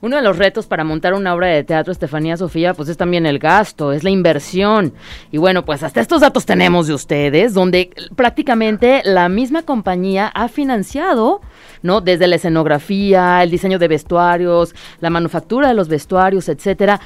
Uno 0.00 0.16
de 0.16 0.22
los 0.22 0.38
retos 0.38 0.66
para 0.66 0.84
montar 0.84 1.14
una 1.14 1.34
obra 1.34 1.48
de 1.48 1.64
teatro, 1.64 1.92
Estefanía 1.92 2.36
Sofía, 2.36 2.74
pues 2.74 2.88
es 2.88 2.96
también 2.96 3.26
el 3.26 3.38
gasto, 3.38 3.92
es 3.92 4.04
la 4.04 4.10
inversión. 4.10 4.92
Y 5.30 5.38
bueno, 5.38 5.64
pues 5.64 5.82
hasta 5.82 6.00
estos 6.00 6.20
datos 6.20 6.46
tenemos 6.46 6.86
de 6.86 6.94
ustedes, 6.94 7.54
donde 7.54 7.90
prácticamente 8.14 9.02
la 9.04 9.28
misma 9.28 9.62
compañía 9.62 10.28
ha 10.28 10.48
financiado, 10.48 11.40
¿no? 11.82 12.00
Desde 12.00 12.26
la 12.26 12.36
escenografía, 12.36 13.42
el 13.42 13.50
diseño 13.50 13.78
de 13.78 13.88
vestuarios, 13.88 14.74
la 15.00 15.10
manufactura 15.10 15.68
de 15.68 15.74
los 15.74 15.88
vestuarios, 15.88 16.48
etcétera. 16.48 17.00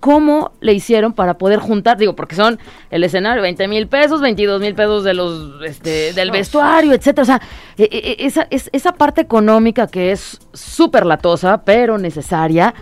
¿Cómo 0.00 0.52
le 0.60 0.72
hicieron 0.74 1.12
para 1.14 1.38
poder 1.38 1.58
juntar? 1.58 1.96
Digo, 1.96 2.14
porque 2.14 2.36
son 2.36 2.58
el 2.90 3.02
escenario, 3.02 3.42
20 3.42 3.66
mil 3.68 3.88
pesos, 3.88 4.20
22 4.20 4.60
mil 4.60 4.74
pesos 4.74 5.04
de 5.04 5.14
los, 5.14 5.62
este, 5.64 6.12
del 6.12 6.30
vestuario, 6.30 6.92
etcétera. 6.92 7.22
O 7.22 7.26
sea, 7.26 7.40
e- 7.78 7.88
e- 7.90 8.26
esa, 8.26 8.46
es- 8.50 8.70
esa 8.72 8.92
parte 8.92 9.20
económica 9.22 9.86
que 9.86 10.12
es 10.12 10.38
súper 10.52 11.06
latosa, 11.06 11.62
pero 11.64 11.98
necesaria, 11.98 12.74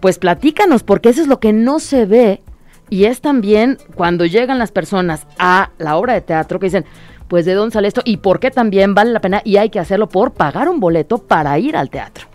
pues 0.00 0.18
platícanos, 0.18 0.82
porque 0.82 1.08
eso 1.10 1.22
es 1.22 1.28
lo 1.28 1.40
que 1.40 1.52
no 1.52 1.78
se 1.78 2.04
ve. 2.04 2.42
Y 2.90 3.04
es 3.04 3.20
también 3.20 3.78
cuando 3.94 4.26
llegan 4.26 4.58
las 4.58 4.72
personas 4.72 5.26
a 5.38 5.70
la 5.78 5.96
obra 5.96 6.14
de 6.14 6.20
teatro 6.22 6.58
que 6.58 6.66
dicen, 6.66 6.84
pues 7.28 7.44
de 7.46 7.54
dónde 7.54 7.72
sale 7.74 7.86
esto 7.86 8.02
y 8.04 8.16
por 8.16 8.40
qué 8.40 8.50
también 8.50 8.94
vale 8.96 9.12
la 9.12 9.20
pena 9.20 9.40
y 9.44 9.56
hay 9.56 9.70
que 9.70 9.78
hacerlo 9.78 10.08
por 10.08 10.32
pagar 10.32 10.68
un 10.68 10.80
boleto 10.80 11.18
para 11.18 11.56
ir 11.60 11.76
al 11.76 11.88
teatro. 11.88 12.26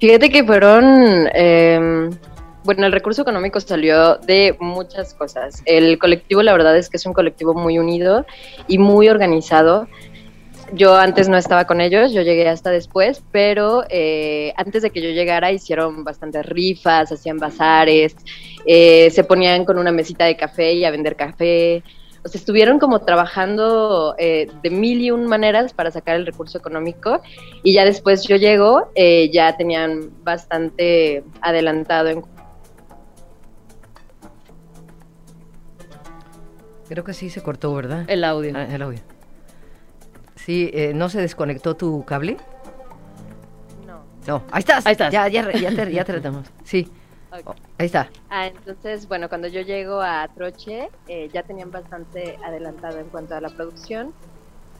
Fíjate 0.00 0.30
que 0.30 0.42
fueron, 0.44 1.28
eh, 1.34 2.08
bueno, 2.64 2.86
el 2.86 2.92
recurso 2.92 3.20
económico 3.20 3.60
salió 3.60 4.16
de 4.16 4.56
muchas 4.58 5.12
cosas. 5.12 5.62
El 5.66 5.98
colectivo, 5.98 6.42
la 6.42 6.52
verdad 6.52 6.74
es 6.78 6.88
que 6.88 6.96
es 6.96 7.04
un 7.04 7.12
colectivo 7.12 7.52
muy 7.52 7.78
unido 7.78 8.24
y 8.66 8.78
muy 8.78 9.10
organizado. 9.10 9.88
Yo 10.72 10.96
antes 10.96 11.28
no 11.28 11.36
estaba 11.36 11.66
con 11.66 11.82
ellos, 11.82 12.14
yo 12.14 12.22
llegué 12.22 12.48
hasta 12.48 12.70
después, 12.70 13.22
pero 13.30 13.84
eh, 13.90 14.54
antes 14.56 14.82
de 14.82 14.90
que 14.90 15.02
yo 15.02 15.10
llegara 15.10 15.52
hicieron 15.52 16.02
bastantes 16.02 16.46
rifas, 16.46 17.12
hacían 17.12 17.36
bazares, 17.36 18.16
eh, 18.64 19.10
se 19.10 19.24
ponían 19.24 19.66
con 19.66 19.78
una 19.78 19.92
mesita 19.92 20.24
de 20.24 20.36
café 20.36 20.72
y 20.72 20.84
a 20.86 20.90
vender 20.90 21.14
café. 21.14 21.82
O 22.22 22.28
sea, 22.28 22.38
estuvieron 22.38 22.78
como 22.78 23.00
trabajando 23.00 24.14
eh, 24.18 24.50
de 24.62 24.70
mil 24.70 25.00
y 25.00 25.10
un 25.10 25.26
maneras 25.26 25.72
para 25.72 25.90
sacar 25.90 26.16
el 26.16 26.26
recurso 26.26 26.58
económico 26.58 27.22
y 27.62 27.72
ya 27.72 27.84
después 27.84 28.24
yo 28.24 28.36
llego, 28.36 28.90
eh, 28.94 29.30
ya 29.32 29.56
tenían 29.56 30.10
bastante 30.22 31.24
adelantado 31.40 32.08
en 32.08 32.22
Creo 36.90 37.04
que 37.04 37.14
sí 37.14 37.30
se 37.30 37.40
cortó, 37.40 37.72
¿verdad? 37.72 38.04
El 38.08 38.24
audio. 38.24 38.52
Ah, 38.56 38.64
el 38.64 38.82
audio. 38.82 38.98
Sí, 40.34 40.70
eh, 40.74 40.92
¿no 40.92 41.08
se 41.08 41.20
desconectó 41.20 41.76
tu 41.76 42.04
cable? 42.04 42.36
No. 43.86 44.02
No, 44.26 44.42
ahí 44.50 44.58
estás. 44.58 44.84
Ahí 44.84 44.92
estás. 44.92 45.12
Ya, 45.12 45.28
ya, 45.28 45.52
ya 45.52 45.70
te, 45.70 45.92
ya 45.92 46.04
te 46.04 46.12
retomamos. 46.12 46.48
Sí, 46.64 46.90
Ahí 47.30 47.86
está. 47.86 48.10
Ah, 48.28 48.48
entonces, 48.48 49.06
bueno, 49.06 49.28
cuando 49.28 49.48
yo 49.48 49.60
llego 49.60 50.00
a 50.00 50.28
Troche, 50.34 50.90
eh, 51.06 51.28
ya 51.32 51.42
tenían 51.42 51.70
bastante 51.70 52.36
adelantado 52.44 52.98
en 52.98 53.08
cuanto 53.08 53.34
a 53.34 53.40
la 53.40 53.48
producción. 53.48 54.12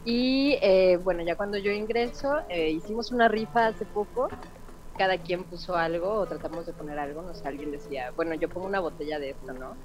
Y 0.04 0.58
eh, 0.62 0.98
bueno, 1.02 1.22
ya 1.22 1.36
cuando 1.36 1.58
yo 1.58 1.70
ingreso, 1.70 2.40
eh, 2.48 2.70
hicimos 2.70 3.12
una 3.12 3.28
rifa 3.28 3.68
hace 3.68 3.84
poco. 3.86 4.28
Cada 4.96 5.18
quien 5.18 5.44
puso 5.44 5.76
algo 5.76 6.12
o 6.12 6.26
tratamos 6.26 6.66
de 6.66 6.72
poner 6.72 6.98
algo. 6.98 7.22
No 7.22 7.34
sé, 7.34 7.46
alguien 7.46 7.70
decía, 7.70 8.10
bueno, 8.16 8.34
yo 8.34 8.48
pongo 8.48 8.66
una 8.66 8.80
botella 8.80 9.18
de 9.18 9.30
esto, 9.30 9.52
¿no? 9.52 9.76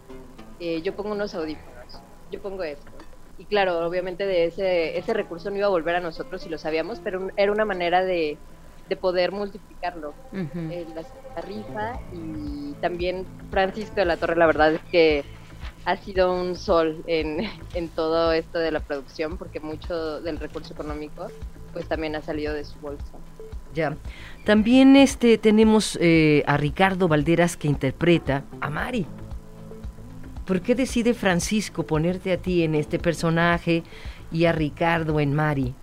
Eh, 0.60 0.82
yo 0.82 0.96
pongo 0.96 1.12
unos 1.12 1.36
audífonos, 1.36 2.02
yo 2.32 2.42
pongo 2.42 2.64
esto. 2.64 2.98
Y 3.38 3.46
claro, 3.46 3.86
obviamente 3.86 4.26
de 4.26 4.46
ese, 4.46 4.98
ese 4.98 5.14
recurso 5.14 5.50
no 5.50 5.58
iba 5.58 5.68
a 5.68 5.70
volver 5.70 5.96
a 5.96 6.00
nosotros 6.00 6.46
y 6.46 6.50
lo 6.50 6.58
sabíamos, 6.58 7.00
pero 7.02 7.28
era 7.36 7.52
una 7.52 7.66
manera 7.66 8.04
de, 8.04 8.40
de 8.90 8.96
poder 8.96 9.32
multiplicarlo 9.32 10.14
Ujú. 10.32 10.60
eh, 10.72 10.86
la, 10.94 11.02
la 11.36 11.42
rifa 11.42 12.00
y 12.14 12.74
también 12.82 13.26
Francisco 13.50 13.96
de 13.96 14.06
la 14.06 14.18
Torre, 14.18 14.36
la 14.36 14.46
verdad 14.46 14.74
es 14.74 14.82
que 14.92 15.24
ha 15.86 15.98
sido 15.98 16.34
un 16.34 16.56
sol 16.56 17.04
en, 17.08 17.48
en 17.74 17.90
todo 17.90 18.32
esto 18.32 18.60
de 18.60 18.72
la 18.72 18.80
producción 18.80 19.38
porque 19.38 19.60
mucho 19.60 20.22
del 20.22 20.40
recurso 20.40 20.74
económico 20.74 21.28
pues 21.74 21.88
también 21.88 22.16
ha 22.16 22.22
salido 22.22 22.54
de 22.54 22.64
su 22.64 22.80
bolsa. 22.80 23.18
Ya. 23.74 23.98
También 24.46 24.96
este 24.96 25.38
tenemos 25.38 25.98
eh, 26.02 26.44
a 26.48 26.56
Ricardo 26.56 27.08
Valderas 27.10 27.58
que 27.58 27.68
interpreta 27.68 28.44
a 28.62 28.70
Mari. 28.70 29.06
¿Por 30.46 30.62
qué 30.62 30.76
decide 30.76 31.14
Francisco 31.14 31.84
ponerte 31.84 32.32
a 32.32 32.38
ti 32.38 32.64
en 32.64 32.76
este 32.76 33.00
personaje 33.00 33.84
y 34.32 34.46
a 34.46 34.54
Ricardo 34.54 35.20
en 35.20 35.34
Mari? 35.34 35.74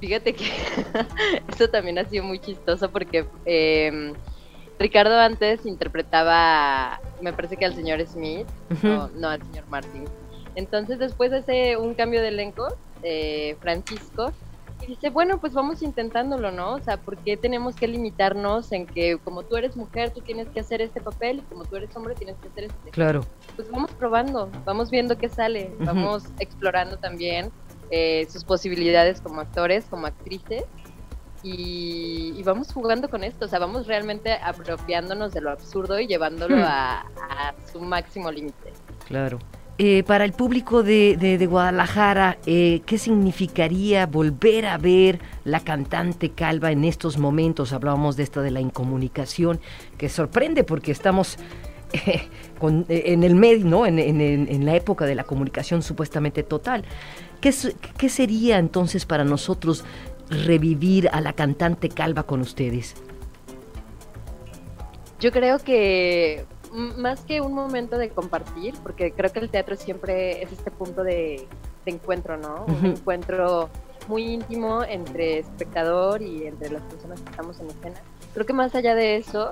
Fíjate 0.00 0.32
que 0.32 0.44
esto 1.48 1.68
también 1.68 1.98
ha 1.98 2.04
sido 2.04 2.24
muy 2.24 2.38
chistoso 2.38 2.90
porque 2.90 3.26
eh, 3.44 4.12
Ricardo 4.78 5.18
antes 5.18 5.66
interpretaba, 5.66 7.00
me 7.20 7.32
parece 7.32 7.56
que 7.56 7.64
al 7.64 7.74
señor 7.74 8.04
Smith, 8.06 8.46
no, 8.82 9.08
no 9.08 9.28
al 9.28 9.42
señor 9.42 9.66
Martin. 9.68 10.04
Entonces 10.54 10.98
después 10.98 11.32
hace 11.32 11.76
un 11.76 11.94
cambio 11.94 12.22
de 12.22 12.28
elenco, 12.28 12.68
eh, 13.02 13.56
Francisco, 13.60 14.32
y 14.82 14.86
dice, 14.86 15.10
bueno, 15.10 15.40
pues 15.40 15.52
vamos 15.52 15.82
intentándolo, 15.82 16.52
¿no? 16.52 16.74
O 16.74 16.80
sea, 16.80 16.96
¿por 16.98 17.16
qué 17.18 17.36
tenemos 17.36 17.74
que 17.74 17.88
limitarnos 17.88 18.70
en 18.70 18.86
que 18.86 19.18
como 19.18 19.42
tú 19.42 19.56
eres 19.56 19.76
mujer, 19.76 20.10
tú 20.10 20.20
tienes 20.20 20.48
que 20.48 20.60
hacer 20.60 20.80
este 20.80 21.00
papel 21.00 21.38
y 21.38 21.42
como 21.42 21.64
tú 21.64 21.76
eres 21.76 21.94
hombre, 21.96 22.14
tienes 22.14 22.36
que 22.36 22.48
hacer 22.48 22.64
este? 22.64 22.90
Claro. 22.90 23.24
Pues 23.56 23.68
vamos 23.70 23.90
probando, 23.92 24.48
vamos 24.64 24.90
viendo 24.90 25.18
qué 25.18 25.28
sale, 25.28 25.72
vamos 25.80 26.24
explorando 26.38 26.96
también 26.96 27.50
eh, 27.90 28.26
sus 28.30 28.44
posibilidades 28.44 29.20
como 29.20 29.40
actores, 29.40 29.84
como 29.90 30.06
actrices. 30.06 30.64
Y, 31.44 32.34
y 32.36 32.42
vamos 32.42 32.72
jugando 32.72 33.08
con 33.08 33.22
esto, 33.22 33.44
o 33.44 33.48
sea, 33.48 33.60
vamos 33.60 33.86
realmente 33.86 34.32
apropiándonos 34.42 35.32
de 35.32 35.40
lo 35.40 35.50
absurdo 35.50 36.00
y 36.00 36.08
llevándolo 36.08 36.56
Hmm. 36.56 36.62
a, 36.64 37.00
a 37.00 37.54
su 37.72 37.80
máximo 37.80 38.30
límite. 38.32 38.72
Claro. 39.06 39.38
Eh, 39.80 40.02
para 40.02 40.24
el 40.24 40.32
público 40.32 40.82
de, 40.82 41.16
de- 41.16 41.38
de 41.38 41.46
Guadalajara, 41.46 42.38
eh, 42.46 42.82
¿qué 42.84 42.98
significaría 42.98 44.06
volver 44.06 44.66
a 44.66 44.76
ver 44.78 45.20
la 45.44 45.60
cantante 45.60 46.30
calva 46.30 46.72
en 46.72 46.82
estos 46.82 47.16
momentos? 47.18 47.72
Hablábamos 47.72 48.16
de 48.16 48.24
esto 48.24 48.42
de 48.42 48.50
la 48.50 48.60
incomunicación, 48.60 49.60
que 49.96 50.08
sorprende 50.08 50.64
porque 50.64 50.90
estamos 50.90 51.38
con- 52.58 52.84
eh, 52.88 53.04
en 53.06 53.22
el 53.22 53.36
medio, 53.36 53.64
¿no? 53.64 53.86
En- 53.86 54.00
en- 54.00 54.20
en 54.20 54.66
la 54.66 54.74
época 54.74 55.06
de 55.06 55.14
la 55.14 55.22
comunicación 55.22 55.82
supuestamente 55.82 56.42
total. 56.42 56.84
¿Qué, 57.40 57.50
es- 57.50 57.74
¿Qué 57.96 58.08
sería 58.08 58.58
entonces 58.58 59.06
para 59.06 59.24
nosotros 59.24 59.84
revivir 60.30 61.08
a 61.12 61.20
la 61.20 61.32
cantante 61.32 61.88
calva 61.88 62.24
con 62.24 62.40
ustedes? 62.40 62.94
Yo 65.20 65.32
creo 65.32 65.58
que 65.58 66.44
más 66.72 67.20
que 67.22 67.40
un 67.40 67.54
momento 67.54 67.98
de 67.98 68.10
compartir, 68.10 68.74
porque 68.82 69.12
creo 69.12 69.32
que 69.32 69.40
el 69.40 69.50
teatro 69.50 69.74
siempre 69.76 70.42
es 70.42 70.52
este 70.52 70.70
punto 70.70 71.02
de, 71.02 71.46
de 71.84 71.90
encuentro, 71.90 72.36
¿no? 72.36 72.66
Un 72.68 72.86
encuentro 72.86 73.68
muy 74.06 74.24
íntimo 74.24 74.84
entre 74.84 75.38
espectador 75.40 76.22
y 76.22 76.46
entre 76.46 76.70
las 76.70 76.82
personas 76.82 77.20
que 77.20 77.30
estamos 77.30 77.58
en 77.60 77.66
escena. 77.68 78.00
Creo 78.34 78.46
que 78.46 78.52
más 78.52 78.74
allá 78.74 78.94
de 78.94 79.16
eso, 79.16 79.50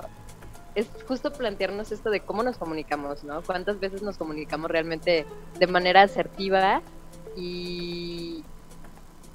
es 0.75 0.87
justo 1.07 1.33
plantearnos 1.33 1.91
esto 1.91 2.11
de 2.11 2.19
cómo 2.21 2.43
nos 2.43 2.57
comunicamos, 2.57 3.23
¿no? 3.23 3.41
Cuántas 3.41 3.79
veces 3.79 4.03
nos 4.03 4.17
comunicamos 4.17 4.69
realmente 4.71 5.25
de 5.59 5.67
manera 5.67 6.03
asertiva 6.03 6.81
y, 7.37 8.43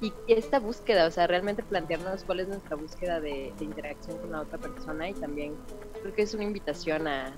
y 0.01 0.13
esta 0.27 0.59
búsqueda, 0.59 1.07
o 1.07 1.11
sea, 1.11 1.25
realmente 1.25 1.63
plantearnos 1.63 2.23
cuál 2.25 2.41
es 2.41 2.49
nuestra 2.49 2.75
búsqueda 2.75 3.21
de, 3.21 3.53
interacción 3.61 4.17
con 4.17 4.31
la 4.33 4.41
otra 4.41 4.57
persona 4.57 5.09
y 5.09 5.13
también 5.13 5.53
creo 6.01 6.13
que 6.13 6.23
es 6.23 6.33
una 6.33 6.43
invitación 6.43 7.07
a, 7.07 7.31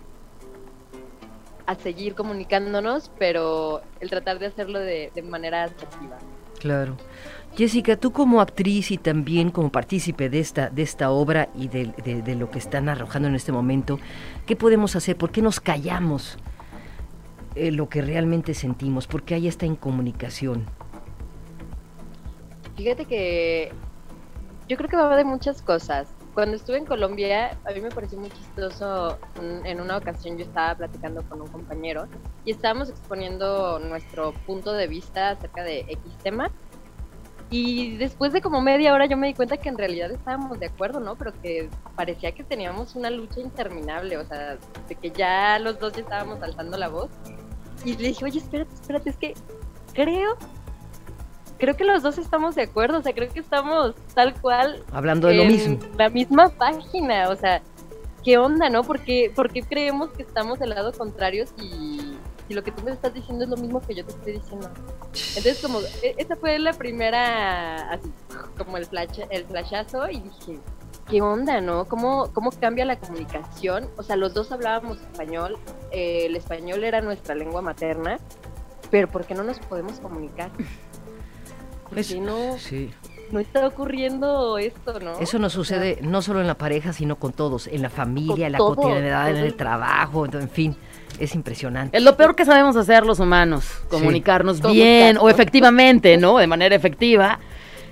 a 1.68 1.76
seguir 1.76 2.16
comunicándonos, 2.16 3.12
pero 3.20 3.82
el 4.00 4.10
tratar 4.10 4.40
de 4.40 4.48
hacerlo 4.48 4.80
de, 4.80 5.12
manera 5.24 5.66
asertiva. 5.66 6.18
Claro. 6.60 6.98
Jessica, 7.56 7.96
tú 7.96 8.12
como 8.12 8.42
actriz 8.42 8.90
y 8.92 8.98
también 8.98 9.52
como 9.52 9.72
partícipe 9.72 10.30
de 10.30 10.40
esta, 10.40 10.70
de 10.70 10.82
esta 10.82 11.12
obra 11.12 11.50
y 11.56 11.68
de- 11.68 11.94
de 12.04 12.36
lo 12.36 12.50
que 12.50 12.58
están 12.58 12.90
arrojando 12.90 13.28
en 13.30 13.36
este 13.36 13.52
momento, 13.52 14.00
¿qué 14.46 14.56
podemos 14.56 14.96
hacer? 14.96 15.16
¿Por 15.16 15.32
qué 15.32 15.42
nos 15.42 15.60
callamos 15.60 16.38
eh, 17.56 17.72
lo 17.72 17.90
que 17.90 18.02
realmente 18.02 18.54
sentimos? 18.54 19.08
¿Por 19.08 19.24
qué 19.24 19.36
hay 19.36 19.48
esta 19.48 19.66
incomunicación? 19.66 20.66
Fíjate 22.76 23.06
que 23.06 23.72
yo 24.68 24.78
creo 24.78 24.90
que 24.90 24.98
va 24.98 25.16
de 25.16 25.24
muchas 25.24 25.62
cosas. 25.62 26.08
Cuando 26.34 26.58
estuve 26.58 26.78
en 26.78 26.86
Colombia, 26.86 27.58
a 27.66 27.72
mí 27.72 27.80
me 27.80 27.90
pareció 27.90 28.20
muy 28.20 28.30
chistoso. 28.30 29.18
un- 29.42 29.66
En 29.66 29.80
una 29.80 29.96
ocasión 29.98 30.38
yo 30.38 30.44
estaba 30.44 30.76
platicando 30.76 31.22
con 31.24 31.40
un 31.42 31.48
compañero 31.48 32.08
y 32.44 32.52
estábamos 32.52 32.90
exponiendo 32.90 33.80
nuestro 33.80 34.34
punto 34.46 34.74
de 34.74 34.88
vista 34.88 35.30
acerca 35.30 35.64
de 35.64 35.80
X 35.88 36.18
tema. 36.24 36.52
Y 37.52 37.96
después 37.98 38.34
de 38.34 38.42
como 38.42 38.60
media 38.60 38.94
hora 38.94 39.06
yo 39.06 39.16
me 39.18 39.28
di 39.28 39.34
cuenta 39.36 39.56
que 39.58 39.70
en 39.70 39.78
realidad 39.78 40.12
estábamos 40.12 40.60
de 40.60 40.66
acuerdo, 40.66 41.00
¿no? 41.00 41.16
Pero 41.16 41.32
que 41.42 41.70
parecía 41.96 42.34
que 42.34 42.44
teníamos 42.44 42.96
una 42.96 43.10
lucha 43.12 43.40
interminable, 43.40 44.18
o 44.18 44.26
sea, 44.26 44.58
de 44.90 44.96
que 44.96 45.12
ya 45.12 45.58
los 45.60 45.80
dos 45.80 45.94
ya 45.94 46.02
estábamos 46.02 46.42
alzando 46.42 46.76
la 46.78 46.90
voz. 46.90 47.12
Y 47.86 47.96
le 47.96 48.10
dije, 48.10 48.26
oye, 48.26 48.40
espérate, 48.40 48.74
espérate, 48.74 49.10
es 49.12 49.16
que 49.18 49.34
creo 49.94 50.36
creo 51.58 51.78
que 51.78 51.86
los 51.86 52.04
dos 52.04 52.18
estamos 52.18 52.56
de 52.56 52.64
acuerdo, 52.64 52.98
o 52.98 53.02
sea, 53.02 53.14
creo 53.14 53.32
que 53.32 53.40
estamos 53.40 53.96
tal 54.14 54.34
cual 54.42 54.84
Hablando 54.92 55.28
de 55.30 55.36
lo 55.36 55.46
mismo. 55.46 55.80
la 55.98 56.10
misma 56.10 56.50
página, 56.50 57.30
o 57.30 57.36
sea, 57.38 57.62
¿qué 58.24 58.38
onda, 58.38 58.70
no? 58.70 58.84
Porque 58.84 59.32
porque 59.34 59.64
creemos 59.64 60.10
que 60.10 60.24
estamos 60.24 60.60
del 60.60 60.72
lado 60.72 60.92
contrario 60.92 61.46
y, 61.62 62.18
y 62.50 62.54
lo 62.54 62.62
que 62.64 62.72
tú 62.72 62.84
me 62.84 62.92
estás 62.92 63.14
diciendo 63.14 63.46
es 63.46 63.50
lo 63.50 63.56
mismo 63.58 63.80
que 63.80 63.96
yo 63.96 64.04
te 64.06 64.12
estoy 64.12 64.34
diciendo. 64.34 64.70
Entonces, 65.14 65.60
como 65.62 65.80
e- 65.80 66.16
esa 66.18 66.36
fue 66.36 66.60
la 66.60 66.74
primera 66.74 67.90
así 67.92 68.12
como 68.58 68.76
el 68.78 68.86
flash 68.86 69.22
el 69.30 69.46
flashazo 69.46 70.10
y 70.10 70.20
dije, 70.22 70.60
¿qué 71.10 71.22
onda, 71.22 71.62
no? 71.62 71.86
¿Cómo 71.86 72.32
cómo 72.34 72.52
cambia 72.52 72.86
la 72.86 72.98
comunicación? 72.98 73.88
O 73.98 74.04
sea, 74.04 74.16
los 74.16 74.34
dos 74.34 74.52
hablábamos 74.52 74.98
español, 75.00 75.58
eh, 75.92 76.26
el 76.26 76.36
español 76.36 76.84
era 76.84 77.02
nuestra 77.02 77.36
lengua 77.36 77.62
materna, 77.62 78.18
pero 78.92 79.08
¿por 79.08 79.26
qué 79.26 79.34
no 79.36 79.44
nos 79.44 79.60
podemos 79.60 80.00
comunicar? 80.00 80.50
¿Por 81.90 82.00
Es- 82.00 82.08
qué 82.10 82.20
no, 82.20 82.58
Sí. 82.58 82.92
no 83.32 83.40
está 83.40 83.68
ocurriendo 83.68 84.58
esto, 84.58 85.00
no? 85.00 85.20
Eso 85.20 85.38
nos 85.40 85.54
sucede 85.54 86.00
no 86.02 86.22
solo 86.22 86.42
en 86.42 86.48
la 86.48 86.56
pareja, 86.58 86.94
sino 86.94 87.18
con 87.18 87.32
todos, 87.34 87.68
en 87.68 87.82
la 87.82 87.90
familia, 87.90 88.48
en 88.48 88.52
la 88.54 88.58
todos, 88.58 88.76
cotidianidad, 88.78 89.30
en 89.30 89.38
el 89.38 89.56
trabajo, 89.56 90.26
en 90.26 90.50
fin, 90.50 90.76
es 91.20 91.36
impresionante. 91.36 91.96
Es 91.96 92.04
lo 92.04 92.18
peor 92.18 92.36
que 92.36 92.46
sabemos 92.46 92.76
hacer 92.76 93.06
los 93.06 93.20
humanos, 93.20 93.66
comunicarnos 93.90 94.60
Todos 94.60 94.74
bien 94.74 95.18
o 95.20 95.30
efectivamente, 95.30 96.18
¿no? 96.18 96.38
De 96.40 96.48
manera 96.48 96.76
efectiva. 96.76 97.40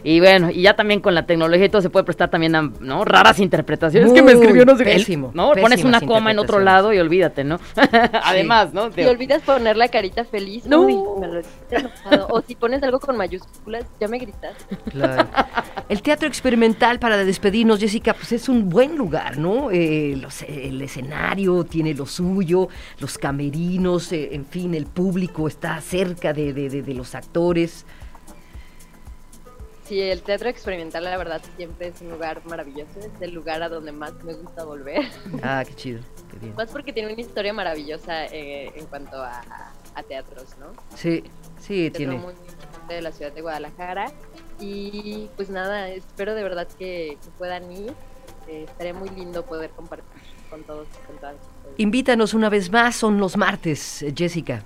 Y 0.05 0.19
bueno, 0.19 0.49
y 0.51 0.61
ya 0.63 0.75
también 0.75 0.99
con 0.99 1.15
la 1.15 1.25
tecnología 1.25 1.65
y 1.65 1.69
todo 1.69 1.81
se 1.81 1.89
puede 1.89 2.03
prestar 2.03 2.29
también 2.29 2.55
a, 2.55 2.61
¿no? 2.81 3.05
Raras 3.05 3.39
interpretaciones. 3.39 4.09
Es 4.09 4.13
que 4.13 4.21
me 4.21 4.33
escribió 4.33 4.65
no 4.65 4.75
sé 4.75 4.83
qué, 4.83 4.93
pésimo, 4.95 5.31
¿no? 5.33 5.51
Pones 5.53 5.83
una 5.83 6.01
coma 6.01 6.31
en 6.31 6.39
otro 6.39 6.59
lado 6.59 6.91
y 6.93 6.99
olvídate, 6.99 7.43
¿no? 7.43 7.59
Además, 8.23 8.73
¿no? 8.73 8.91
Si 8.91 9.01
olvidas 9.05 9.41
poner 9.43 9.77
la 9.77 9.87
carita 9.87 10.25
feliz, 10.25 10.65
No. 10.65 10.81
uy, 10.81 10.95
me 11.19 11.27
lo 11.27 11.39
he 11.39 11.43
enojado. 11.71 12.27
O 12.31 12.41
si 12.41 12.55
pones 12.55 12.83
algo 12.83 12.99
con 12.99 13.15
mayúsculas, 13.17 13.85
ya 13.99 14.07
me 14.07 14.17
gritas. 14.19 14.55
Claro. 14.91 15.27
El 15.89 16.01
teatro 16.01 16.27
experimental 16.27 16.99
para 16.99 17.17
despedirnos, 17.23 17.79
Jessica, 17.79 18.13
pues 18.13 18.31
es 18.33 18.49
un 18.49 18.69
buen 18.69 18.97
lugar, 18.97 19.37
¿no? 19.37 19.71
Eh, 19.71 20.15
los- 20.19 20.41
el 20.43 20.81
escenario 20.81 21.63
tiene 21.63 21.93
lo 21.93 22.05
suyo, 22.05 22.67
los 22.99 23.17
camerinos, 23.17 24.11
eh, 24.11 24.29
en 24.33 24.45
fin, 24.45 24.73
el 24.73 24.85
público 24.85 25.47
está 25.47 25.79
cerca 25.81 26.33
de, 26.33 26.51
de- 26.53 26.69
de- 26.69 26.81
de 26.81 26.93
los 26.93 27.15
actores. 27.15 27.85
Sí, 29.85 29.99
el 29.99 30.21
teatro 30.21 30.47
experimental, 30.49 31.03
la 31.03 31.17
verdad, 31.17 31.41
siempre 31.57 31.87
es 31.87 32.01
un 32.01 32.09
lugar 32.09 32.41
maravilloso. 32.45 32.99
Es 32.99 33.21
el 33.21 33.31
lugar 33.33 33.61
a 33.63 33.69
donde 33.69 33.91
más 33.91 34.13
me 34.23 34.33
gusta 34.33 34.63
volver. 34.63 35.01
Ah, 35.43 35.63
qué 35.67 35.73
chido, 35.75 35.99
qué 36.31 36.37
bien. 36.39 36.55
Más 36.55 36.69
porque 36.71 36.93
tiene 36.93 37.11
una 37.11 37.21
historia 37.21 37.51
maravillosa 37.53 38.25
eh, 38.27 38.71
en 38.75 38.85
cuanto 38.85 39.17
a, 39.21 39.41
a 39.95 40.03
teatros, 40.03 40.45
¿no? 40.59 40.67
Sí, 40.95 41.23
sí, 41.59 41.89
Teatro 41.91 41.97
tiene. 41.97 42.15
muy 42.17 42.33
importante 42.33 42.93
de 42.93 43.01
la 43.01 43.11
ciudad 43.11 43.31
de 43.33 43.41
Guadalajara. 43.41 44.11
Y 44.59 45.29
pues 45.35 45.49
nada, 45.49 45.89
espero 45.89 46.33
de 46.35 46.43
verdad 46.43 46.67
que, 46.79 47.17
que 47.21 47.29
puedan 47.37 47.69
ir. 47.71 47.93
Eh, 48.47 48.65
estaría 48.69 48.93
muy 48.93 49.09
lindo 49.09 49.43
poder 49.45 49.69
compartir 49.71 50.07
con 50.49 50.63
todos 50.63 50.87
con 51.07 51.17
todas. 51.17 51.35
Invítanos 51.77 52.33
una 52.33 52.49
vez 52.49 52.71
más, 52.71 52.95
son 52.95 53.19
los 53.19 53.35
martes, 53.35 54.01
eh, 54.03 54.13
Jessica. 54.15 54.63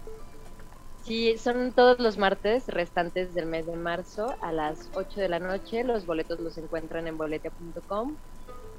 Sí, 1.08 1.38
son 1.38 1.72
todos 1.72 2.00
los 2.00 2.18
martes 2.18 2.68
restantes 2.68 3.34
del 3.34 3.46
mes 3.46 3.66
de 3.66 3.78
marzo 3.78 4.36
a 4.42 4.52
las 4.52 4.90
8 4.94 5.22
de 5.22 5.30
la 5.30 5.40
noche. 5.40 5.86
Los 5.86 6.06
boletos 6.06 6.42
los 6.42 6.58
encuentran 6.58 7.08
en 7.08 7.18
boletia.com 7.18 8.16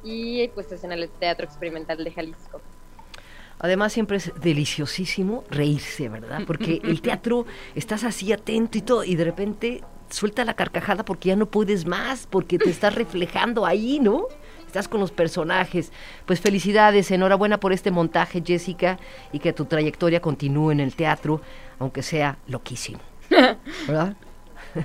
y 0.05 0.47
pues 0.49 0.71
es 0.71 0.85
en 0.85 0.93
el 0.93 1.09
Teatro 1.09 1.47
Experimental 1.47 2.05
de 2.05 2.13
Jalisco. 2.13 2.61
Además 3.59 3.95
siempre 3.95 4.19
es 4.19 4.31
deliciosísimo 4.43 5.43
reírse, 5.49 6.11
¿verdad? 6.11 6.43
Porque 6.47 6.83
el 6.85 7.01
teatro 7.01 7.47
estás 7.75 8.05
así 8.05 8.31
atento 8.31 8.77
y 8.77 8.83
todo 8.83 9.05
y 9.05 9.17
de 9.17 9.25
repente 9.25 9.83
suelta 10.11 10.45
la 10.45 10.53
carcajada 10.53 11.07
porque 11.07 11.31
ya 11.31 11.37
no 11.37 11.47
puedes 11.47 11.87
más, 11.87 12.27
porque 12.27 12.59
te 12.59 12.69
estás 12.69 12.95
reflejando 12.95 13.65
ahí, 13.65 14.01
¿no? 14.01 14.27
Estás 14.67 14.87
con 14.87 15.01
los 15.01 15.13
personajes. 15.13 15.93
Pues 16.27 16.41
felicidades, 16.41 17.11
enhorabuena 17.11 17.59
por 17.59 17.73
este 17.73 17.91
montaje, 17.91 18.43
Jessica, 18.45 18.99
y 19.33 19.39
que 19.39 19.55
tu 19.55 19.65
trayectoria 19.65 20.21
continúe 20.21 20.73
en 20.73 20.81
el 20.81 20.95
teatro, 20.95 21.41
aunque 21.79 22.03
sea 22.03 22.39
loquísimo. 22.47 23.01
¿Verdad? 23.87 24.17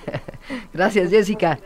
Gracias, 0.73 1.09
Jessica. 1.09 1.59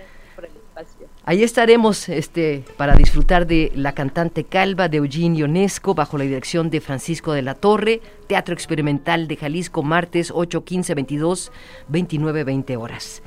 Ahí 1.26 1.44
estaremos 1.44 2.08
este, 2.08 2.64
para 2.78 2.96
disfrutar 2.96 3.48
de 3.48 3.72
La 3.76 3.94
cantante 3.94 4.46
calva 4.46 4.88
de 4.88 4.98
Eugene 4.98 5.40
Ionesco 5.40 5.94
bajo 5.94 6.18
la 6.18 6.24
dirección 6.24 6.70
de 6.70 6.80
Francisco 6.80 7.34
de 7.34 7.42
la 7.42 7.56
Torre, 7.56 8.02
Teatro 8.28 8.54
Experimental 8.54 9.28
de 9.28 9.36
Jalisco, 9.36 9.84
martes 9.84 10.32
8, 10.34 10.64
15, 10.64 10.96
22, 10.96 11.52
29, 11.90 12.44
20 12.44 12.78
horas. 12.78 13.24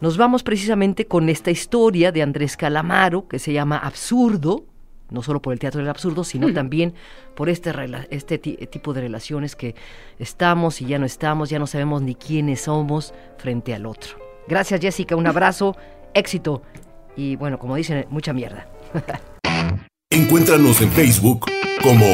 Nos 0.00 0.16
vamos 0.16 0.42
precisamente 0.42 1.06
con 1.06 1.28
esta 1.28 1.52
historia 1.52 2.10
de 2.10 2.22
Andrés 2.22 2.56
Calamaro 2.56 3.28
que 3.28 3.38
se 3.38 3.52
llama 3.52 3.78
Absurdo, 3.78 4.64
no 5.12 5.22
solo 5.22 5.40
por 5.42 5.52
el 5.52 5.58
teatro 5.58 5.80
del 5.80 5.88
absurdo, 5.90 6.24
sino 6.24 6.52
también 6.52 6.94
por 7.34 7.48
este, 7.48 7.72
este 8.10 8.38
ti- 8.38 8.56
tipo 8.70 8.92
de 8.92 9.02
relaciones 9.02 9.54
que 9.56 9.74
estamos 10.18 10.80
y 10.80 10.86
ya 10.86 10.98
no 10.98 11.06
estamos, 11.06 11.50
ya 11.50 11.58
no 11.58 11.66
sabemos 11.66 12.02
ni 12.02 12.14
quiénes 12.14 12.62
somos 12.62 13.14
frente 13.38 13.74
al 13.74 13.86
otro. 13.86 14.18
Gracias 14.48 14.80
Jessica, 14.80 15.14
un 15.16 15.26
abrazo, 15.26 15.76
éxito 16.14 16.62
y 17.16 17.36
bueno, 17.36 17.58
como 17.58 17.76
dicen, 17.76 18.06
mucha 18.10 18.32
mierda. 18.32 18.66
Encuéntranos 20.10 20.80
en 20.80 20.90
Facebook 20.90 21.46
como 21.82 22.06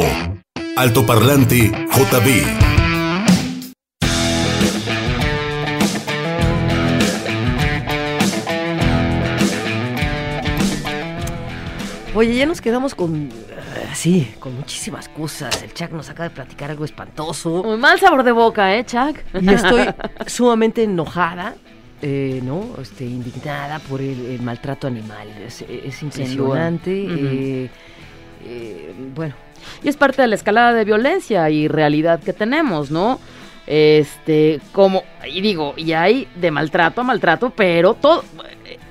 Altoparlante 0.76 1.70
JB. 1.90 2.77
Oye, 12.18 12.34
ya 12.34 12.46
nos 12.46 12.60
quedamos 12.60 12.96
con, 12.96 13.28
sí, 13.94 14.34
con 14.40 14.56
muchísimas 14.56 15.08
cosas. 15.08 15.62
El 15.62 15.72
Chuck 15.72 15.92
nos 15.92 16.10
acaba 16.10 16.28
de 16.28 16.34
platicar 16.34 16.68
algo 16.68 16.84
espantoso. 16.84 17.62
Muy 17.62 17.76
mal 17.76 18.00
sabor 18.00 18.24
de 18.24 18.32
boca, 18.32 18.74
¿eh, 18.76 18.84
Chuck? 18.84 19.18
Y 19.40 19.48
estoy 19.48 19.86
sumamente 20.26 20.82
enojada, 20.82 21.54
eh, 22.02 22.40
¿no? 22.42 22.70
Este, 22.82 23.04
indignada 23.04 23.78
por 23.78 24.00
el, 24.00 24.26
el 24.32 24.42
maltrato 24.42 24.88
animal. 24.88 25.28
Es, 25.46 25.62
es 25.62 26.02
impresionante. 26.02 27.04
Ujú. 27.04 27.14
eh, 27.14 27.70
eh, 28.46 28.94
bueno, 29.14 29.36
Y 29.84 29.88
es 29.88 29.96
parte 29.96 30.20
de 30.20 30.26
la 30.26 30.34
escalada 30.34 30.72
de 30.72 30.84
violencia 30.84 31.48
y 31.50 31.68
realidad 31.68 32.18
que 32.18 32.32
tenemos, 32.32 32.90
¿no? 32.90 33.20
Este, 33.64 34.60
como, 34.72 35.04
y 35.30 35.40
digo, 35.40 35.74
y 35.76 35.92
hay 35.92 36.26
de 36.34 36.50
maltrato 36.50 37.02
a 37.02 37.04
maltrato, 37.04 37.50
pero 37.50 37.94
todo, 37.94 38.24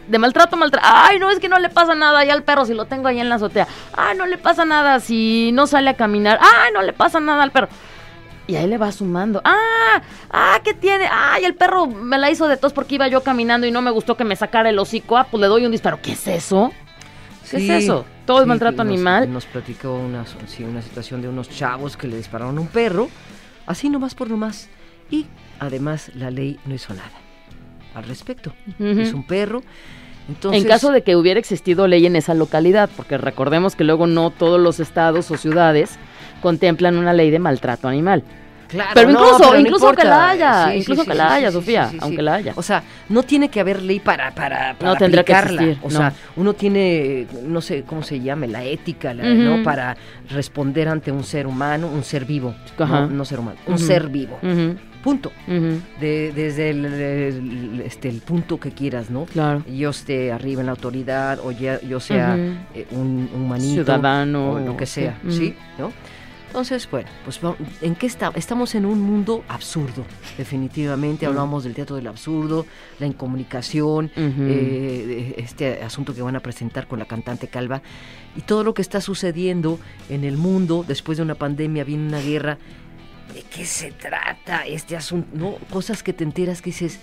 de 0.07 0.19
maltrato 0.19 0.55
maltrato. 0.57 0.87
Ay, 0.89 1.19
no, 1.19 1.29
es 1.29 1.39
que 1.39 1.49
no 1.49 1.59
le 1.59 1.69
pasa 1.69 1.95
nada 1.95 2.19
ahí 2.19 2.29
al 2.29 2.43
perro 2.43 2.65
si 2.65 2.73
lo 2.73 2.85
tengo 2.85 3.07
ahí 3.07 3.19
en 3.19 3.29
la 3.29 3.35
azotea. 3.35 3.67
Ay, 3.93 4.17
no 4.17 4.25
le 4.25 4.37
pasa 4.37 4.65
nada 4.65 4.99
si 4.99 5.51
no 5.53 5.67
sale 5.67 5.89
a 5.89 5.93
caminar. 5.95 6.39
Ay, 6.41 6.71
no 6.73 6.81
le 6.81 6.93
pasa 6.93 7.19
nada 7.19 7.43
al 7.43 7.51
perro. 7.51 7.67
Y 8.47 8.55
ahí 8.55 8.65
le 8.67 8.77
va 8.77 8.91
sumando. 8.93 9.41
Ah, 9.43 10.01
ah, 10.31 10.59
¿qué 10.63 10.73
tiene? 10.73 11.09
Ay, 11.11 11.43
el 11.43 11.53
perro 11.55 11.85
me 11.87 12.17
la 12.17 12.31
hizo 12.31 12.47
de 12.47 12.55
tos 12.55 12.71
porque 12.71 12.95
iba 12.95 13.07
yo 13.09 13.21
caminando 13.21 13.67
y 13.67 13.71
no 13.71 13.81
me 13.81 13.91
gustó 13.91 14.15
que 14.15 14.23
me 14.23 14.35
sacara 14.37 14.69
el 14.69 14.79
hocico. 14.79 15.17
Ah, 15.17 15.27
pues 15.29 15.41
le 15.41 15.47
doy 15.47 15.65
un 15.65 15.71
disparo. 15.73 15.99
¿Qué 16.01 16.13
es 16.13 16.27
eso? 16.27 16.71
¿Qué 17.51 17.59
Sí, 17.59 17.69
es 17.69 17.83
eso? 17.83 18.05
Todo 18.25 18.41
es 18.41 18.47
maltrato 18.47 18.83
nos- 18.83 18.87
animal. 18.93 19.31
Nos 19.33 19.45
platicó 19.45 19.93
una, 19.95 20.25
sí, 20.47 20.63
una 20.63 20.81
situación 20.81 21.21
de 21.21 21.27
unos 21.29 21.49
chavos 21.49 21.97
que 21.97 22.07
le 22.07 22.15
dispararon 22.17 22.57
a 22.57 22.61
un 22.61 22.67
perro, 22.67 23.09
así 23.65 23.89
nomás 23.89 24.15
por 24.15 24.29
nomás. 24.29 24.69
Y 25.09 25.25
además 25.59 26.11
la 26.15 26.29
ley 26.31 26.59
no 26.65 26.73
hizo 26.75 26.93
nada 26.93 27.11
al 27.97 28.05
respecto. 28.05 28.53
Es 28.79 29.13
un 29.13 29.23
perro. 29.25 29.61
Entonces, 30.29 30.61
en 30.61 30.67
caso 30.67 30.91
de 30.91 31.03
que 31.03 31.15
hubiera 31.15 31.39
existido 31.39 31.87
ley 31.87 32.05
en 32.05 32.15
esa 32.17 32.33
localidad, 32.33 32.89
porque 32.97 33.17
recordemos 33.17 33.75
que 33.77 33.83
luego 33.85 34.07
no 34.07 34.29
todos 34.29 34.59
los 34.59 34.79
estados 34.81 35.31
o 35.31 35.37
ciudades 35.37 35.97
contemplan 36.41 36.97
una 36.97 37.13
ley 37.13 37.29
de 37.31 37.39
maltrato 37.39 37.87
animal. 37.87 38.23
Claro, 38.67 38.91
Pero 38.95 39.11
no, 39.11 39.19
incluso- 39.21 39.37
pero 39.39 39.51
no 39.53 39.59
incluso 39.59 39.85
que 39.85 39.91
importa. 40.01 40.09
la 40.09 40.29
haya, 40.29 40.71
Sí, 40.73 40.77
incluso 40.79 41.01
sí, 41.03 41.07
que 41.07 41.13
sí, 41.13 41.17
la 41.17 41.33
haya, 41.33 41.51
Sofía, 41.53 41.91
aunque 42.01 42.21
la 42.21 42.33
haya. 42.35 42.51
O 42.57 42.61
sea, 42.61 42.83
no 43.07 43.23
tiene 43.23 43.47
que 43.47 43.61
haber 43.61 43.81
ley 43.81 44.01
para, 44.01 44.31
para, 44.35 44.73
para 44.77 44.91
No 44.91 44.97
tendría 44.97 45.23
que 45.23 45.31
existir, 45.31 45.77
O 45.81 45.85
no. 45.89 45.97
sea, 45.97 46.11
uno 46.35 46.53
tiene, 46.53 47.27
no 47.43 47.61
sé 47.61 47.83
cómo 47.83 48.03
se 48.03 48.19
llame, 48.19 48.49
la 48.49 48.65
ética, 48.65 49.13
la-. 49.13 49.23
¿no? 49.23 49.63
Para 49.63 49.95
responder 50.29 50.89
ante 50.89 51.13
un 51.13 51.23
ser 51.23 51.47
humano, 51.47 51.87
un 51.87 52.03
ser 52.03 52.25
vivo. 52.25 52.53
No, 52.77 53.07
no 53.07 53.23
ser 53.23 53.39
humano, 53.39 53.57
un 53.67 53.79
ser 53.79 54.09
vivo. 54.09 54.37
Ujú, 54.43 54.75
Punto. 55.07 55.31
De- 56.01 56.33
desde 56.35 56.69
el, 56.71 56.85
el- 56.85 57.81
este, 57.85 58.09
el 58.09 58.19
punto 58.19 58.59
que 58.59 58.71
quieras, 58.71 59.09
¿no? 59.09 59.23
Claro. 59.25 59.63
Yo 59.65 59.91
esté 59.91 60.33
arriba 60.33 60.59
en 60.61 60.65
la 60.65 60.73
autoridad 60.73 61.39
o 61.41 61.51
ya, 61.51 61.79
yo 61.81 62.01
sea 62.01 62.35
eh, 62.73 62.85
un 62.91 63.29
humanito. 63.33 63.83
Ciudadano, 63.83 64.51
O 64.51 64.59
lo 64.59 64.75
que 64.75 64.85
sea, 64.85 65.17
sí. 65.29 65.37
¿sí? 65.37 65.55
¿No? 65.79 65.93
Entonces, 66.47 66.89
bueno, 66.89 67.07
pues 67.23 67.39
¿en 67.81 67.95
qué 67.95 68.05
está? 68.07 68.31
Estamos 68.35 68.73
en 68.75 68.85
un 68.85 68.99
mundo 69.01 69.43
absurdo, 69.47 70.05
definitivamente. 70.37 71.25
Mm. 71.25 71.29
Hablamos 71.29 71.63
del 71.63 71.73
teatro 71.73 71.95
del 71.97 72.07
absurdo, 72.07 72.65
la 72.99 73.05
incomunicación, 73.05 74.11
eh, 74.15 75.35
este 75.37 75.83
asunto 75.83 76.13
que 76.15 76.21
van 76.21 76.35
a 76.35 76.39
presentar 76.41 76.87
con 76.87 76.99
la 76.99 77.05
cantante 77.05 77.47
Calva 77.47 77.81
y 78.35 78.41
todo 78.41 78.63
lo 78.63 78.73
que 78.73 78.81
está 78.81 78.99
sucediendo 79.01 79.79
en 80.09 80.23
el 80.23 80.35
mundo 80.37 80.83
después 80.87 81.17
de 81.17 81.23
una 81.23 81.35
pandemia, 81.35 81.83
viene 81.83 82.07
una 82.07 82.19
guerra. 82.21 82.57
¿De 83.33 83.43
qué 83.43 83.65
se 83.65 83.91
trata 83.91 84.65
este 84.65 84.95
asunto? 84.95 85.27
¿No? 85.33 85.55
Cosas 85.71 86.01
que 86.03 86.13
te 86.13 86.23
enteras 86.23 86.61
que 86.61 86.69
dices, 86.71 86.99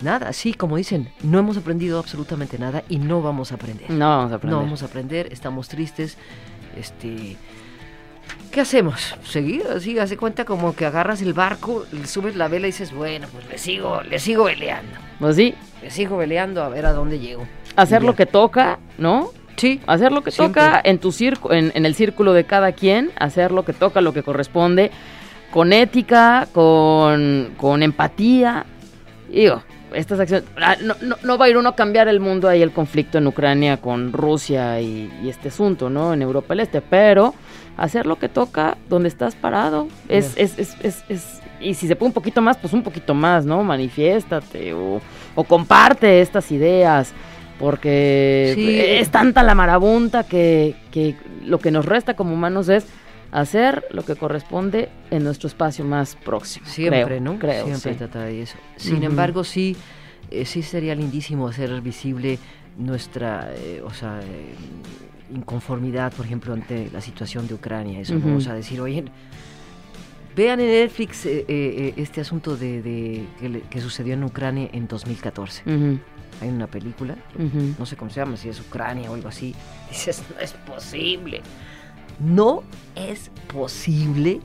nada, 0.00 0.32
sí, 0.32 0.54
como 0.54 0.76
dicen, 0.76 1.10
no 1.22 1.38
hemos 1.38 1.56
aprendido 1.56 1.98
absolutamente 1.98 2.58
nada 2.58 2.82
y 2.88 2.98
no 2.98 3.20
vamos 3.22 3.52
a 3.52 3.56
aprender. 3.56 3.90
No 3.90 4.08
vamos 4.08 4.32
a 4.32 4.34
aprender. 4.36 4.56
No 4.56 4.62
vamos 4.62 4.82
a 4.82 4.86
aprender, 4.86 5.28
estamos 5.32 5.68
tristes. 5.68 6.16
Este, 6.76 7.36
¿Qué 8.52 8.60
hacemos? 8.60 9.16
¿Seguir 9.24 9.64
así? 9.74 9.98
Hace 9.98 10.16
cuenta 10.16 10.44
como 10.44 10.74
que 10.74 10.86
agarras 10.86 11.20
el 11.22 11.32
barco, 11.34 11.84
le 11.92 12.06
subes 12.06 12.36
la 12.36 12.48
vela 12.48 12.66
y 12.66 12.70
dices, 12.70 12.92
bueno, 12.92 13.26
pues 13.32 13.46
le 13.48 13.58
sigo, 13.58 14.02
le 14.02 14.18
sigo 14.18 14.44
veleando. 14.44 14.92
Pues 15.18 15.36
sí, 15.36 15.54
Le 15.82 15.90
sigo 15.90 16.16
veleando 16.16 16.62
a 16.62 16.68
ver 16.68 16.86
a 16.86 16.92
dónde 16.92 17.18
llego. 17.18 17.46
hacer 17.76 18.02
lo 18.02 18.14
que 18.14 18.26
toca, 18.26 18.78
¿no? 18.98 19.30
Sí, 19.58 19.80
Hacer 19.86 20.12
lo 20.12 20.22
que 20.22 20.30
Siempre. 20.30 20.62
toca 20.62 20.80
en 20.82 20.98
tu 20.98 21.12
circo, 21.12 21.52
en, 21.52 21.70
en 21.74 21.84
el 21.84 21.94
círculo 21.94 22.32
de 22.32 22.44
cada 22.44 22.72
quien, 22.72 23.10
hacer 23.18 23.52
lo 23.52 23.64
que 23.64 23.72
toca, 23.74 24.00
lo 24.00 24.12
que 24.14 24.22
corresponde, 24.22 24.90
con 25.50 25.72
ética, 25.72 26.48
con, 26.52 27.50
con 27.58 27.82
empatía. 27.82 28.64
Digo, 29.28 29.62
estas 29.92 30.20
acciones. 30.20 30.48
ah, 30.62 30.76
No, 30.82 30.94
no, 31.02 31.16
no 31.22 31.36
va 31.38 31.46
a 31.46 31.48
ir 31.48 31.56
uno 31.56 31.70
a 31.70 31.74
cambiar 31.76 32.08
el 32.08 32.20
mundo 32.20 32.48
ahí 32.48 32.62
el 32.62 32.70
conflicto 32.72 33.18
en 33.18 33.26
Ucrania 33.26 33.78
con 33.78 34.12
Rusia 34.12 34.80
y, 34.80 35.10
y 35.22 35.28
este 35.28 35.48
asunto, 35.48 35.90
¿no? 35.90 36.12
En 36.14 36.22
Europa 36.22 36.48
del 36.54 36.60
Este, 36.60 36.80
pero 36.80 37.34
hacer 37.76 38.06
lo 38.06 38.16
que 38.18 38.28
toca 38.28 38.76
donde 38.88 39.08
estás 39.08 39.34
parado. 39.36 39.88
Es, 40.08 40.34
es, 40.36 40.58
es, 40.58 40.76
es, 40.82 41.04
es- 41.08 41.40
y 41.60 41.74
si 41.74 41.88
se 41.88 41.96
puede 41.96 42.10
un 42.10 42.14
poquito 42.14 42.40
más, 42.40 42.56
pues 42.56 42.72
un 42.72 42.84
poquito 42.84 43.14
más, 43.14 43.44
¿no? 43.44 43.64
Manifiéstate 43.64 44.72
o, 44.74 45.00
o 45.34 45.44
comparte 45.44 46.20
estas 46.20 46.52
ideas. 46.52 47.12
Porque 47.58 48.52
Sí. 48.54 48.78
es 48.80 49.10
tanta 49.10 49.42
la 49.42 49.54
marabunta 49.54 50.22
que, 50.24 50.74
que 50.90 51.16
lo 51.44 51.58
que 51.58 51.70
nos 51.70 51.84
resta 51.86 52.14
como 52.14 52.34
humanos 52.34 52.68
es 52.68 52.86
hacer 53.32 53.84
lo 53.90 54.04
que 54.04 54.16
corresponde 54.16 54.88
en 55.10 55.24
nuestro 55.24 55.48
espacio 55.48 55.84
más 55.84 56.16
próximo. 56.16 56.66
siempre, 56.66 57.04
creo, 57.04 57.20
¿no? 57.20 57.38
Creo, 57.38 57.64
siempre 57.66 57.92
sí. 57.92 57.98
trata 57.98 58.22
de 58.22 58.42
eso. 58.42 58.56
Sin 58.76 59.02
embargo, 59.02 59.44
sí, 59.44 59.76
eh, 60.30 60.44
sí 60.44 60.62
sería 60.62 60.94
lindísimo 60.94 61.48
hacer 61.48 61.80
visible 61.80 62.38
nuestra, 62.78 63.50
eh, 63.56 63.82
o 63.84 63.90
sea, 63.92 64.20
eh, 64.22 64.54
inconformidad, 65.34 66.12
por 66.12 66.24
ejemplo, 66.24 66.54
ante 66.54 66.88
la 66.92 67.00
situación 67.00 67.46
de 67.48 67.54
Ucrania. 67.54 68.00
Eso. 68.00 68.14
O 68.36 68.40
sea, 68.40 68.54
decir, 68.54 68.80
oye, 68.80 69.04
vean 70.36 70.60
en 70.60 70.66
Netflix 70.68 71.26
este 71.26 72.20
asunto 72.20 72.56
de, 72.56 72.80
de- 72.82 73.24
que, 73.40 73.48
le- 73.48 73.60
que 73.62 73.80
sucedió 73.80 74.14
en 74.14 74.24
Ucrania 74.24 74.68
en 74.72 74.86
2014. 74.88 75.62
Ujú, 75.66 75.98
Hay 76.40 76.48
una 76.50 76.66
película, 76.68 77.16
no 77.78 77.84
sé 77.86 77.96
cómo 77.96 78.10
se 78.10 78.20
llama, 78.20 78.36
si 78.36 78.48
es 78.48 78.60
Ucrania 78.60 79.10
o 79.10 79.14
algo 79.14 79.28
así. 79.28 79.54
Dices, 79.90 80.22
no 80.34 80.40
es 80.40 80.52
posible. 80.52 81.42
No 82.20 82.62
es 82.94 83.30
posible. 83.52 84.40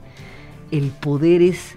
El 0.71 0.89
poder 0.89 1.41
es 1.43 1.75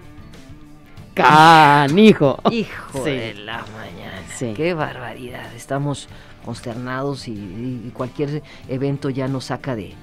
Canijo. 1.15 2.39
Hijo 2.51 3.05
Sí. 3.05 3.11
de 3.11 3.35
la 3.35 3.59
mañana. 3.75 4.23
Sí. 4.35 4.53
Qué 4.55 4.75
barbaridad. 4.75 5.55
Estamos 5.55 6.09
consternados 6.45 7.27
y, 7.29 7.33
y 7.33 7.91
cualquier 7.95 8.43
evento 8.69 9.11
ya 9.11 9.27
nos 9.29 9.47
saca 9.47 9.75
de, 9.75 9.95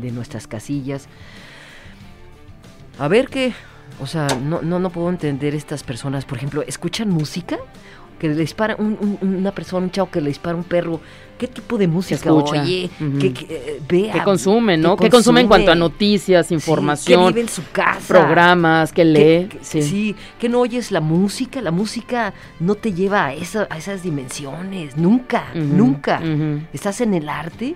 de 0.00 0.10
nuestras 0.12 0.46
casillas. 0.46 1.08
A 2.98 3.08
ver 3.08 3.28
qué. 3.28 3.52
O 4.00 4.06
sea, 4.06 4.28
no, 4.42 4.62
no, 4.62 4.78
no 4.78 4.90
puedo 4.90 5.10
entender 5.10 5.54
estas 5.54 5.82
personas. 5.82 6.24
Por 6.24 6.38
ejemplo, 6.38 6.62
¿escuchan 6.62 7.08
música? 7.10 7.58
Que 8.20 8.28
le 8.28 8.34
dispara 8.36 8.76
un- 8.78 8.98
un- 9.22 9.34
una 9.36 9.50
persona, 9.50 9.84
un 9.86 9.90
chavo 9.90 10.10
que 10.10 10.20
le 10.20 10.28
dispara 10.28 10.54
un 10.54 10.62
perro. 10.64 11.00
¿Qué 11.38 11.48
tipo 11.48 11.78
de 11.78 11.88
música? 11.88 12.16
escucha. 12.16 12.60
Oye, 12.62 12.90
que, 13.18 13.32
que, 13.32 13.46
eh, 13.48 13.80
vea. 13.88 14.12
¿Qué 14.12 14.22
consume, 14.22 14.76
no? 14.76 14.94
que 14.94 15.04
¿Qué 15.04 15.10
consume 15.10 15.40
en 15.40 15.48
cuanto 15.48 15.70
a 15.72 15.74
noticias, 15.74 16.48
Sí, 16.48 16.54
información, 16.54 17.22
que 17.22 17.28
vive 17.28 17.40
en 17.40 17.48
su 17.48 17.62
casa. 17.72 18.06
programas, 18.08 18.92
que 18.92 18.96
que- 19.02 19.04
lee? 19.06 19.48
que- 19.48 19.58
sí. 19.62 19.80
sí. 19.82 20.16
que 20.38 20.50
no 20.50 20.60
oyes 20.60 20.92
la 20.92 21.00
música, 21.00 21.62
la 21.62 21.70
música 21.70 22.34
no 22.60 22.74
te 22.74 22.92
lleva 22.92 23.24
a, 23.24 23.32
esa- 23.32 23.66
a 23.70 23.78
esas 23.78 24.02
dimensiones, 24.02 24.98
nunca, 24.98 25.44
nunca. 25.54 26.20
¿Estás 26.74 27.00
en 27.00 27.14
el 27.14 27.26
arte? 27.30 27.74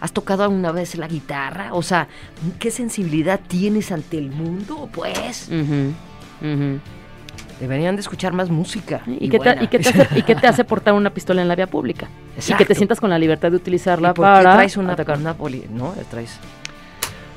¿Has 0.00 0.10
tocado 0.12 0.42
alguna 0.42 0.72
vez 0.72 0.96
la 0.96 1.06
guitarra? 1.06 1.74
O 1.74 1.82
sea, 1.82 2.08
¿qué 2.58 2.72
sensibilidad 2.72 3.38
tienes 3.46 3.92
ante 3.92 4.18
el 4.18 4.30
mundo? 4.32 4.88
Pues 4.92 5.48
Ujú, 5.48 5.92
ujú. 6.42 6.80
Deberían 7.60 7.96
de 7.96 8.00
escuchar 8.02 8.32
más 8.32 8.50
música. 8.50 9.02
¿Y, 9.06 9.28
qué 9.28 9.38
te, 9.38 9.44
buena. 9.44 9.62
y 9.62 9.68
qué 9.68 9.78
te 9.78 9.88
hace, 9.88 10.08
y 10.18 10.22
qué 10.22 10.34
te 10.34 10.46
hace 10.46 10.64
portar 10.72 10.94
una 10.94 11.10
pistola 11.10 11.42
en 11.42 11.48
la 11.48 11.54
vía 11.56 11.66
pública? 11.66 12.08
Y 12.48 12.54
que 12.54 12.64
te 12.64 12.74
sientas 12.74 13.00
con 13.00 13.10
la 13.10 13.18
libertad 13.18 13.50
de 13.50 13.56
utilizarla 13.56 14.10
¿Y 14.10 14.12
por 14.12 14.24
qué 14.26 14.30
para 14.30 14.54
traes 14.54 14.76
una, 14.76 14.92
atacar. 14.92 15.18
una 15.18 15.34
poli- 15.34 15.66
¿no? 15.70 15.94
Traes... 16.10 16.38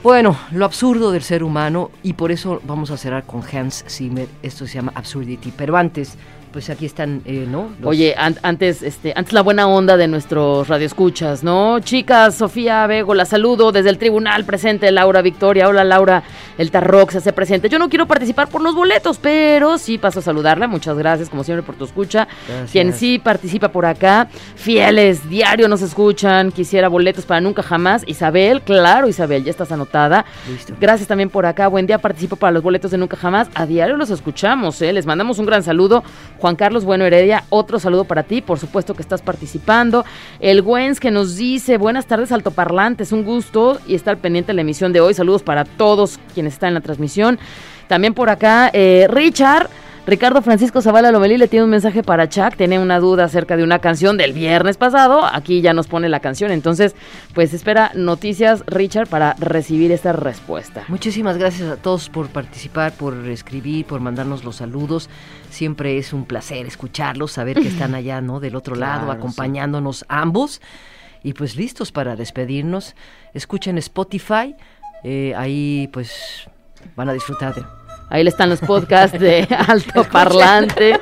Bueno, 0.01 0.38
lo 0.51 0.63
absurdo 0.63 1.12
del 1.12 1.23
ser 1.23 1.43
humano 1.43 1.91
y 2.03 2.13
por 2.13 2.32
eso 2.32 2.62
vamos 2.63 2.89
a 2.91 2.95
cerrar 2.97 3.23
con 3.23 3.41
Hans 3.51 3.84
Zimmer. 3.89 4.27
Esto 4.41 4.65
se 4.65 4.75
llama 4.75 4.93
Absurdity. 4.95 5.51
Pero 5.55 5.75
antes, 5.75 6.17
pues 6.51 6.69
aquí 6.69 6.85
están, 6.85 7.21
eh, 7.25 7.45
¿no? 7.47 7.69
Los- 7.79 7.89
Oye, 7.89 8.15
an- 8.17 8.38
antes, 8.41 8.81
este, 8.81 9.13
antes 9.15 9.33
la 9.33 9.41
buena 9.41 9.67
onda 9.67 9.97
de 9.97 10.07
nuestros 10.07 10.67
radioescuchas, 10.67 11.43
¿no? 11.43 11.79
Chicas, 11.79 12.35
Sofía 12.35 12.88
Vego, 12.88 13.13
la 13.13 13.25
saludo 13.25 13.71
desde 13.71 13.89
el 13.89 13.97
tribunal 13.97 14.45
presente, 14.45 14.91
Laura 14.91 15.21
Victoria. 15.21 15.67
Hola 15.67 15.83
Laura, 15.83 16.23
el 16.57 16.71
Tarrox 16.71 17.12
se 17.13 17.17
hace 17.19 17.33
presente. 17.33 17.69
Yo 17.69 17.77
no 17.79 17.88
quiero 17.89 18.07
participar 18.07 18.47
por 18.49 18.62
los 18.62 18.73
boletos, 18.75 19.19
pero 19.19 19.77
sí 19.77 19.97
paso 19.97 20.19
a 20.19 20.21
saludarla. 20.23 20.67
Muchas 20.67 20.97
gracias, 20.97 21.29
como 21.29 21.43
siempre, 21.43 21.63
por 21.63 21.75
tu 21.75 21.85
escucha. 21.85 22.27
Gracias. 22.47 22.71
Quien 22.71 22.93
sí 22.93 23.19
participa 23.19 23.69
por 23.69 23.85
acá, 23.85 24.28
fieles, 24.55 25.30
diario 25.30 25.67
nos 25.67 25.82
escuchan, 25.82 26.51
quisiera 26.51 26.88
boletos 26.89 27.26
para 27.26 27.41
nunca 27.41 27.63
jamás. 27.63 28.03
Isabel, 28.07 28.61
claro, 28.61 29.07
Isabel, 29.07 29.43
ya 29.43 29.51
estás 29.51 29.71
anotada. 29.71 30.26
Listo. 30.49 30.74
Gracias 30.80 31.07
también 31.07 31.30
por 31.30 31.45
acá. 31.45 31.67
Buen 31.67 31.86
día, 31.88 31.97
participo 31.99 32.36
para 32.36 32.51
los 32.51 32.63
boletos 32.63 32.91
de 32.91 32.97
Nunca 32.97 33.17
Jamás. 33.17 33.49
A 33.55 33.65
diario 33.65 33.95
los 33.97 34.09
escuchamos, 34.09 34.82
¿eh? 34.82 34.91
Les 34.93 35.05
mandamos 35.05 35.39
un 35.39 35.45
gran 35.45 35.63
saludo. 35.63 36.03
Juan 36.39 36.55
Carlos 36.55 36.85
Bueno 36.85 37.05
Heredia, 37.05 37.43
otro 37.49 37.79
saludo 37.79 38.05
para 38.05 38.23
ti. 38.23 38.41
Por 38.41 38.59
supuesto 38.59 38.93
que 38.93 39.01
estás 39.01 39.21
participando. 39.21 40.05
El 40.39 40.61
Güens 40.61 40.99
que 40.99 41.11
nos 41.11 41.35
dice, 41.35 41.77
buenas 41.77 42.05
tardes, 42.05 42.31
altoparlantes, 42.31 43.11
un 43.11 43.23
gusto 43.23 43.79
y 43.87 43.95
está 43.95 44.11
al 44.11 44.17
pendiente 44.17 44.49
de 44.49 44.55
la 44.55 44.61
emisión 44.61 44.93
de 44.93 45.01
hoy. 45.01 45.13
Saludos 45.13 45.43
para 45.43 45.65
todos 45.65 46.19
quienes 46.33 46.53
están 46.53 46.69
en 46.69 46.73
la 46.75 46.81
transmisión. 46.81 47.39
También 47.87 48.13
por 48.13 48.29
acá, 48.29 48.69
eh, 48.73 49.07
Richard. 49.09 49.69
Ricardo 50.10 50.41
Francisco 50.41 50.82
Zavala 50.82 51.12
Lomelí 51.12 51.38
le 51.38 51.47
tiene 51.47 51.66
un 51.66 51.70
mensaje 51.70 52.01
para 52.01 52.28
Chuck, 52.28 52.55
tiene 52.55 52.80
una 52.80 52.97
duda 52.99 53.26
acerca 53.26 53.55
de 53.55 53.64
una 53.64 53.78
canción 53.78 54.18
del 54.18 54.34
viernes 54.34 54.76
pasado, 54.76 55.24
aquí 55.24 55.62
ya 55.62 55.76
nos 55.76 55.86
pone 55.86 56.10
la 56.10 56.20
canción, 56.20 56.49
entonces 56.49 56.95
pues 57.36 57.53
espera 57.53 57.91
noticias 57.93 58.64
Richard 58.66 59.07
para 59.07 59.36
recibir 59.38 59.91
esta 59.91 60.12
respuesta. 60.12 60.84
Muchísimas 60.88 61.38
gracias 61.38 61.70
a 61.70 61.78
todos 61.78 62.10
por 62.10 62.30
participar, 62.30 62.91
por 62.93 63.16
escribir, 63.28 63.86
por 63.86 63.99
mandarnos 63.99 64.43
los 64.43 64.55
saludos. 64.55 65.12
Siempre 65.51 65.99
es 65.99 66.12
un 66.12 66.26
placer 66.26 66.66
escucharlos, 66.66 67.34
saber 67.34 67.62
que 67.62 67.68
están 67.68 67.93
allá, 67.93 68.20
¿no? 68.20 68.39
Del 68.39 68.55
otro 68.55 68.76
lado, 68.76 69.12
sí. 69.12 69.16
acompañándonos 69.16 70.05
ambos. 70.07 70.60
Y 71.22 71.34
pues 71.34 71.55
listos 71.55 71.91
para 71.91 72.16
despedirnos. 72.16 72.95
Escuchen 73.36 73.78
Spotify, 73.78 74.55
eh, 75.03 75.36
ahí 75.38 75.88
pues 75.93 76.49
van 76.95 77.10
a 77.10 77.14
disfrutar 77.14 77.53
de... 77.53 77.78
Ahí 78.10 78.24
le 78.24 78.30
están 78.30 78.49
los 78.49 78.60
podcasts 78.60 79.20
de 79.20 79.47
Alto 79.68 80.03
Parlante 80.03 80.99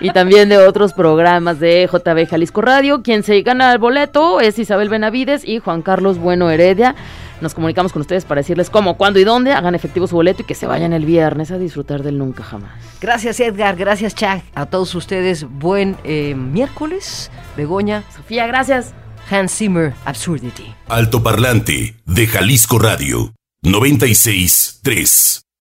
y 0.00 0.10
también 0.10 0.48
de 0.48 0.58
otros 0.58 0.92
programas 0.92 1.60
de 1.60 1.88
JB 1.90 2.28
Jalisco 2.28 2.60
Radio. 2.60 3.02
Quien 3.02 3.22
se 3.22 3.40
gana 3.42 3.72
el 3.72 3.78
boleto 3.78 4.40
es 4.40 4.58
Isabel 4.58 4.88
Benavides 4.88 5.46
y 5.46 5.58
Juan 5.60 5.82
Carlos 5.82 6.18
Bueno 6.18 6.50
Heredia. 6.50 6.94
Nos 7.40 7.54
comunicamos 7.54 7.92
con 7.92 8.02
ustedes 8.02 8.24
para 8.24 8.40
decirles 8.40 8.68
cómo, 8.68 8.96
cuándo 8.96 9.20
y 9.20 9.24
dónde 9.24 9.52
hagan 9.52 9.76
efectivo 9.76 10.08
su 10.08 10.16
boleto 10.16 10.42
y 10.42 10.44
que 10.44 10.56
se 10.56 10.66
vayan 10.66 10.92
el 10.92 11.04
viernes 11.04 11.52
a 11.52 11.58
disfrutar 11.58 12.02
del 12.02 12.18
nunca 12.18 12.42
jamás. 12.42 12.72
Gracias 13.00 13.38
Edgar, 13.38 13.76
gracias 13.76 14.14
Chuck, 14.14 14.42
a 14.54 14.66
todos 14.66 14.94
ustedes. 14.96 15.44
Buen 15.48 15.96
eh, 16.02 16.34
miércoles, 16.34 17.30
Begoña, 17.56 18.02
Sofía, 18.14 18.46
gracias. 18.46 18.92
Hans 19.30 19.52
Zimmer, 19.52 19.92
Absurdity. 20.04 20.74
Altoparlante 20.88 21.96
de 22.06 22.26
Jalisco 22.26 22.78
Radio 22.78 23.34
96 23.62 24.80
3. 24.82 25.47